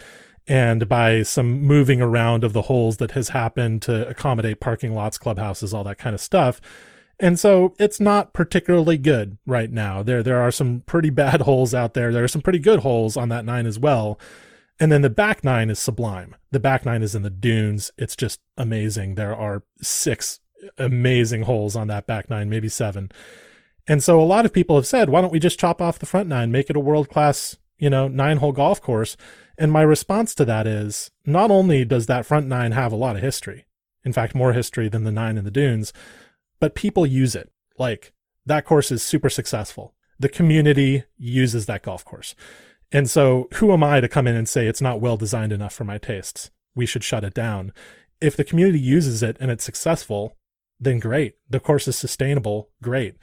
[0.49, 5.19] and by some moving around of the holes that has happened to accommodate parking lots,
[5.19, 6.61] clubhouses, all that kind of stuff.
[7.21, 10.03] And so it's not particularly good right now.
[10.03, 12.13] There there are some pretty bad holes out there.
[12.13, 14.19] There are some pretty good holes on that nine as well.
[14.81, 16.35] And then the back nine is sublime.
[16.51, 17.93] The back nine is in the dunes.
[17.97, 19.15] It's just amazing.
[19.15, 20.41] There are six
[20.79, 23.13] amazing holes on that back nine, maybe seven.
[23.87, 26.07] And so a lot of people have said, why don't we just chop off the
[26.07, 29.17] front nine, make it a world class, you know, nine hole golf course?
[29.63, 33.15] And my response to that is not only does that front nine have a lot
[33.15, 33.65] of history,
[34.05, 35.93] in fact, more history than the nine in the dunes,
[36.59, 37.53] but people use it.
[37.79, 38.13] Like
[38.45, 39.95] that course is super successful.
[40.19, 42.35] The community uses that golf course.
[42.91, 45.73] And so who am I to come in and say it's not well designed enough
[45.73, 46.51] for my tastes?
[46.75, 47.73] We should shut it down.
[48.21, 50.37] If the community uses it and it's successful,
[50.81, 51.35] then great.
[51.49, 53.15] The course is sustainable, great.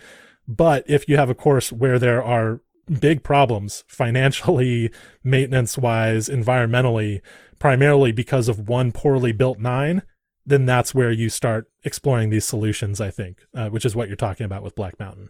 [0.47, 2.61] But if you have a course where there are
[2.99, 4.91] big problems financially,
[5.23, 7.21] maintenance wise, environmentally,
[7.59, 10.01] primarily because of one poorly built nine,
[10.45, 14.15] then that's where you start exploring these solutions, I think, uh, which is what you're
[14.15, 15.29] talking about with Black Mountain.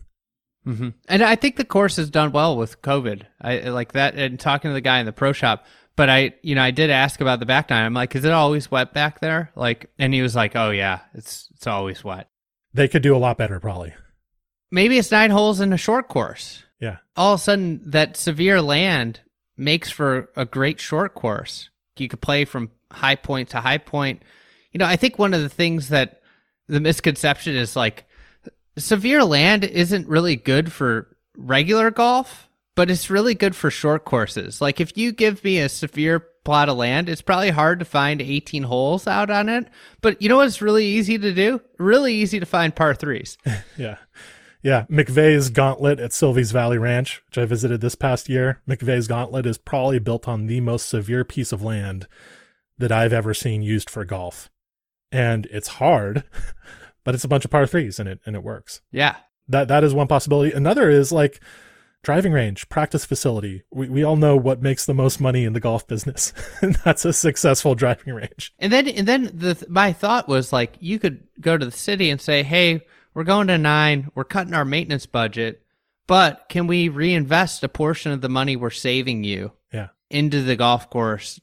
[0.65, 0.89] Mm-hmm.
[1.07, 3.23] And I think the course has done well with COVID.
[3.41, 5.65] I like that and talking to the guy in the pro shop.
[5.95, 7.83] But I, you know, I did ask about the back nine.
[7.83, 9.51] I'm like, is it always wet back there?
[9.55, 12.29] Like, and he was like, oh yeah, it's it's always wet.
[12.73, 13.93] They could do a lot better, probably.
[14.71, 16.63] Maybe it's nine holes in a short course.
[16.79, 16.97] Yeah.
[17.15, 19.21] All of a sudden, that severe land
[19.57, 21.69] makes for a great short course.
[21.97, 24.23] You could play from high point to high point.
[24.71, 26.21] You know, I think one of the things that
[26.67, 28.05] the misconception is like
[28.77, 34.61] severe land isn't really good for regular golf, but it's really good for short courses.
[34.61, 38.21] Like if you give me a severe plot of land, it's probably hard to find
[38.21, 39.67] 18 holes out on it.
[40.01, 41.61] But you know what's really easy to do?
[41.77, 43.37] Really easy to find par threes.
[43.77, 43.97] yeah.
[44.61, 48.61] Yeah, McVeigh's Gauntlet at Silvies Valley Ranch, which I visited this past year.
[48.67, 52.07] McVeigh's Gauntlet is probably built on the most severe piece of land
[52.77, 54.49] that I've ever seen used for golf.
[55.11, 56.23] And it's hard,
[57.03, 58.81] but it's a bunch of par threes and it and it works.
[58.91, 59.15] Yeah.
[59.47, 60.51] That that is one possibility.
[60.51, 61.39] Another is like
[62.03, 63.63] driving range, practice facility.
[63.71, 66.33] We we all know what makes the most money in the golf business.
[66.61, 68.53] and that's a successful driving range.
[68.59, 72.09] And then and then the my thought was like you could go to the city
[72.09, 72.81] and say, "Hey,
[73.13, 74.09] we're going to nine.
[74.15, 75.63] We're cutting our maintenance budget,
[76.07, 79.89] but can we reinvest a portion of the money we're saving you yeah.
[80.09, 81.39] into the golf course?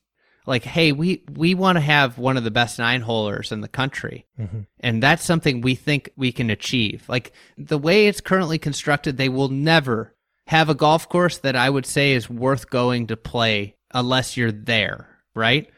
[0.46, 3.68] Like, hey, we we want to have one of the best nine holers in the
[3.68, 4.60] country, mm-hmm.
[4.78, 7.04] and that's something we think we can achieve.
[7.08, 10.14] Like the way it's currently constructed, they will never
[10.46, 14.52] have a golf course that I would say is worth going to play unless you're
[14.52, 15.68] there, right?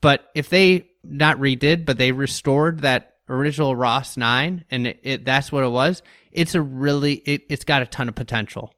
[0.00, 5.24] But if they not redid, but they restored that original Ross nine, and it, it,
[5.24, 6.02] that's what it was.
[6.32, 8.72] It's a really it, it's got a ton of potential.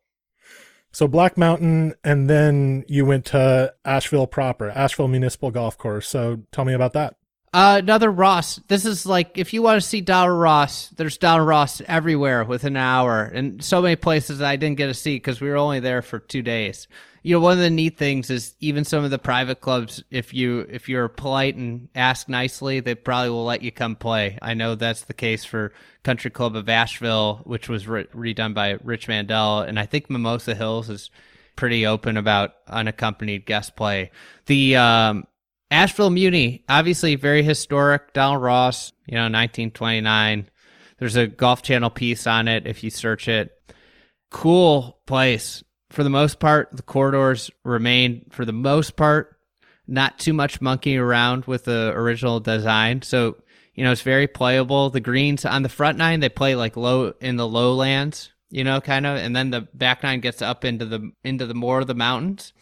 [0.91, 6.09] So Black Mountain, and then you went to Asheville proper, Asheville Municipal Golf Course.
[6.09, 7.17] So tell me about that.
[7.53, 8.61] Uh, another Ross.
[8.69, 12.77] This is like if you want to see Donald Ross, there's Donald Ross everywhere within
[12.77, 15.81] an hour, and so many places I didn't get to see because we were only
[15.81, 16.89] there for two days.
[17.23, 20.33] You know one of the neat things is even some of the private clubs if
[20.35, 24.39] you if you're polite and ask nicely they probably will let you come play.
[24.41, 25.73] I know that's the case for
[26.05, 30.55] country club of asheville which was re- redone by rich mandell and i think mimosa
[30.55, 31.11] hills is
[31.59, 34.13] pretty open about unaccompanied guest play.
[34.47, 35.27] The um,
[35.71, 40.49] asheville muni obviously very historic donald ross you know 1929
[40.99, 43.53] there's a golf channel piece on it if you search it
[44.31, 49.37] cool place for the most part, the corridors remain, for the most part,
[49.87, 53.03] not too much monkeying around with the original design.
[53.03, 53.37] So,
[53.75, 54.91] you know, it's very playable.
[54.91, 58.81] The greens on the front nine, they play like low in the lowlands, you know,
[58.81, 61.87] kind of, and then the back nine gets up into the into the more of
[61.87, 62.53] the mountains.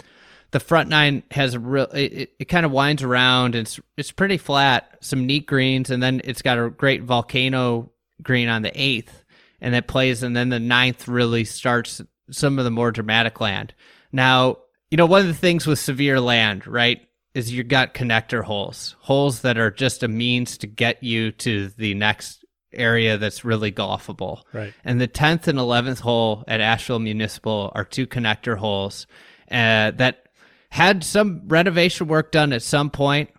[0.57, 3.55] The front nine has a real it, it, it kind of winds around.
[3.55, 7.93] It's it's pretty flat, some neat greens, and then it's got a great volcano
[8.23, 9.23] green on the eighth,
[9.61, 12.01] and it plays, and then the ninth really starts
[12.31, 13.75] some of the more dramatic land.
[14.13, 14.57] Now,
[14.91, 18.97] you know, one of the things with severe land, right, is you've got connector holes,
[19.01, 23.73] holes that are just a means to get you to the next area that's really
[23.73, 24.41] golfable.
[24.55, 24.73] Right.
[24.87, 29.07] And the 10th and 11th hole at Asheville Municipal are two connector holes
[29.51, 30.26] uh, that
[30.71, 33.31] had some renovation work done at some point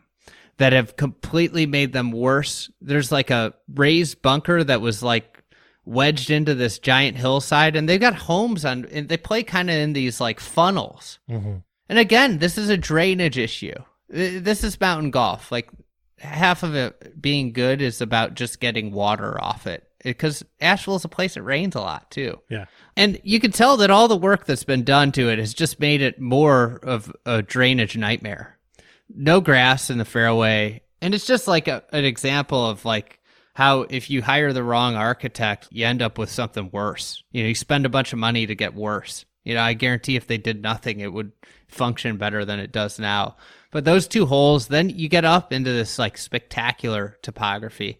[0.57, 2.69] that have completely made them worse.
[2.81, 5.43] There's like a raised bunker that was like
[5.85, 9.75] wedged into this giant hillside and they've got homes on and they play kind of
[9.75, 11.19] in these like funnels.
[11.29, 11.57] Mm-hmm.
[11.89, 13.75] And again, this is a drainage issue.
[14.09, 15.51] This is mountain golf.
[15.51, 15.69] Like
[16.19, 21.05] half of it being good is about just getting water off it because Asheville is
[21.05, 22.39] a place that rains a lot too.
[22.49, 22.65] Yeah.
[22.95, 25.79] And you can tell that all the work that's been done to it has just
[25.79, 28.57] made it more of a drainage nightmare.
[29.13, 30.81] No grass in the fairway.
[31.01, 33.19] And it's just like a, an example of like
[33.53, 37.23] how if you hire the wrong architect, you end up with something worse.
[37.31, 39.25] You know, you spend a bunch of money to get worse.
[39.43, 41.31] You know, I guarantee if they did nothing, it would
[41.67, 43.37] function better than it does now.
[43.71, 47.99] But those two holes, then you get up into this like spectacular topography.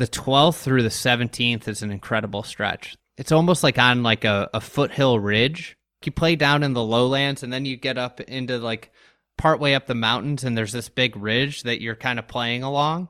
[0.00, 2.96] The 12th through the 17th is an incredible stretch.
[3.18, 5.76] It's almost like on like a, a foothill ridge.
[6.02, 8.92] You play down in the lowlands and then you get up into like
[9.36, 13.08] partway up the mountains and there's this big ridge that you're kind of playing along.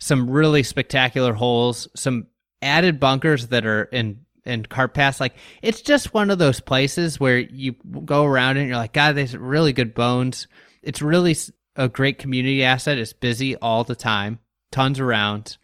[0.00, 2.26] Some really spectacular holes, some
[2.60, 7.20] added bunkers that are in in cart pass like it's just one of those places
[7.20, 10.48] where you go around and you're like god there's really good bones
[10.82, 11.34] it's really
[11.76, 14.38] a great community asset it's busy all the time
[14.70, 15.56] tons of rounds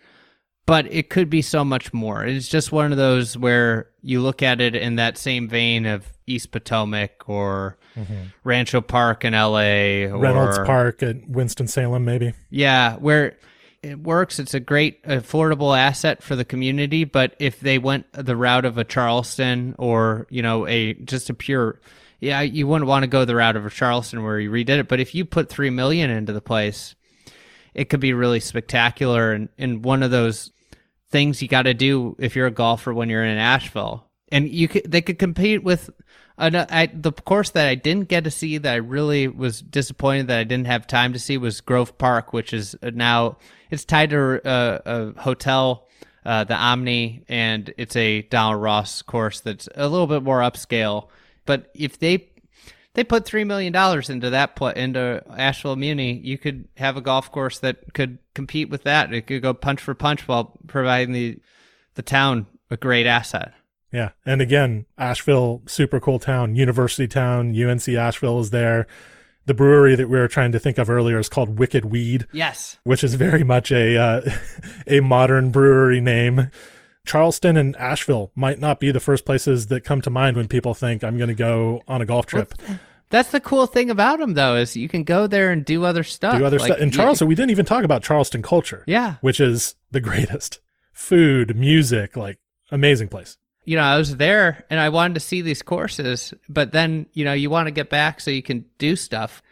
[0.66, 4.42] but it could be so much more it's just one of those where you look
[4.42, 8.24] at it in that same vein of east potomac or mm-hmm.
[8.44, 12.32] rancho park in la or Reynolds Park at Winston Salem, maybe.
[12.50, 13.36] yeah, where
[13.82, 17.04] it works, it's a great affordable asset for the community.
[17.04, 21.34] But if they went the route of a Charleston or you know a just a
[21.34, 21.80] pure,
[22.20, 24.88] yeah, you wouldn't want to go the route of a Charleston where you redid it.
[24.88, 26.94] But if you put three million into the place,
[27.74, 30.50] it could be really spectacular and, and one of those
[31.10, 34.06] things you got to do if you're a golfer when you're in Asheville.
[34.32, 35.90] And you could, they could compete with
[36.38, 40.28] an, I, the course that I didn't get to see that I really was disappointed
[40.28, 43.38] that I didn't have time to see was Grove Park, which is now
[43.70, 45.88] it's tied to a, a hotel,
[46.24, 51.08] uh, the Omni, and it's a Donald Ross course that's a little bit more upscale.
[51.44, 52.30] But if they
[52.94, 57.00] they put three million dollars into that pl- into Asheville Muni, you could have a
[57.00, 59.12] golf course that could compete with that.
[59.12, 61.38] It could go punch for punch while providing the
[61.94, 63.52] the town a great asset.
[63.92, 64.10] Yeah.
[64.24, 68.86] And again, Asheville, super cool town, university town, UNC Asheville is there.
[69.46, 72.78] The brewery that we were trying to think of earlier is called Wicked Weed, Yes.
[72.84, 74.30] which is very much a uh,
[74.86, 76.50] a modern brewery name.
[77.10, 80.74] Charleston and Asheville might not be the first places that come to mind when people
[80.74, 82.54] think I'm going to go on a golf trip.
[83.08, 86.04] That's the cool thing about them, though, is you can go there and do other
[86.04, 86.38] stuff.
[86.38, 86.78] do other Like, stuff.
[86.78, 88.84] In Charleston, we didn't even talk about Charleston culture.
[88.86, 89.16] Yeah.
[89.22, 90.60] Which is the greatest.
[90.92, 92.38] Food, music, like
[92.70, 93.36] amazing place.
[93.64, 97.24] you know, I was there and I wanted to see these courses, but then, you
[97.24, 99.42] know, you want to get back so you can do stuff.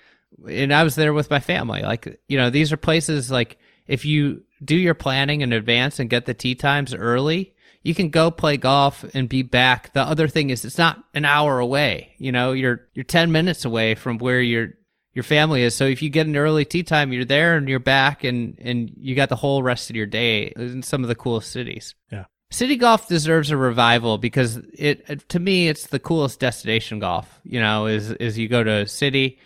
[0.48, 1.82] And I was there with my family.
[1.82, 6.10] Like, you know, these are places like if you do your planning in advance and
[6.10, 9.92] get the tee times early, you can go play golf and be back.
[9.92, 12.14] The other thing is it's not an hour away.
[12.18, 14.74] You know, you're you're 10 minutes away from where your
[15.14, 15.74] your family is.
[15.74, 18.92] So if you get an early tee time, you're there and you're back and and
[18.96, 21.94] you got the whole rest of your day in some of the coolest cities.
[22.12, 22.26] Yeah.
[22.50, 27.40] City golf deserves a revival because it to me it's the coolest destination golf.
[27.44, 29.38] You know, is is you go to a city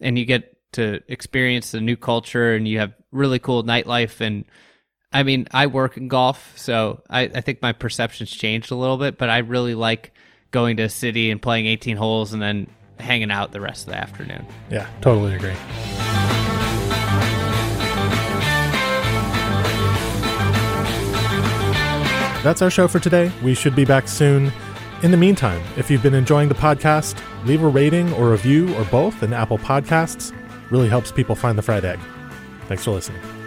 [0.00, 4.44] and you get to experience the new culture and you have really cool nightlife and
[5.12, 8.96] I mean, I work in golf, so I, I think my perception's changed a little
[8.96, 10.12] bit, but I really like
[10.52, 12.68] going to a city and playing 18 holes and then
[13.00, 14.46] hanging out the rest of the afternoon.
[14.70, 15.56] Yeah, totally agree.
[22.42, 23.30] That's our show for today.
[23.42, 24.52] We should be back soon.
[25.02, 28.84] In the meantime, if you've been enjoying the podcast, leave a rating or review or
[28.86, 30.34] both in Apple Podcasts.
[30.70, 31.98] Really helps people find the fried egg.
[32.66, 33.39] Thanks for listening.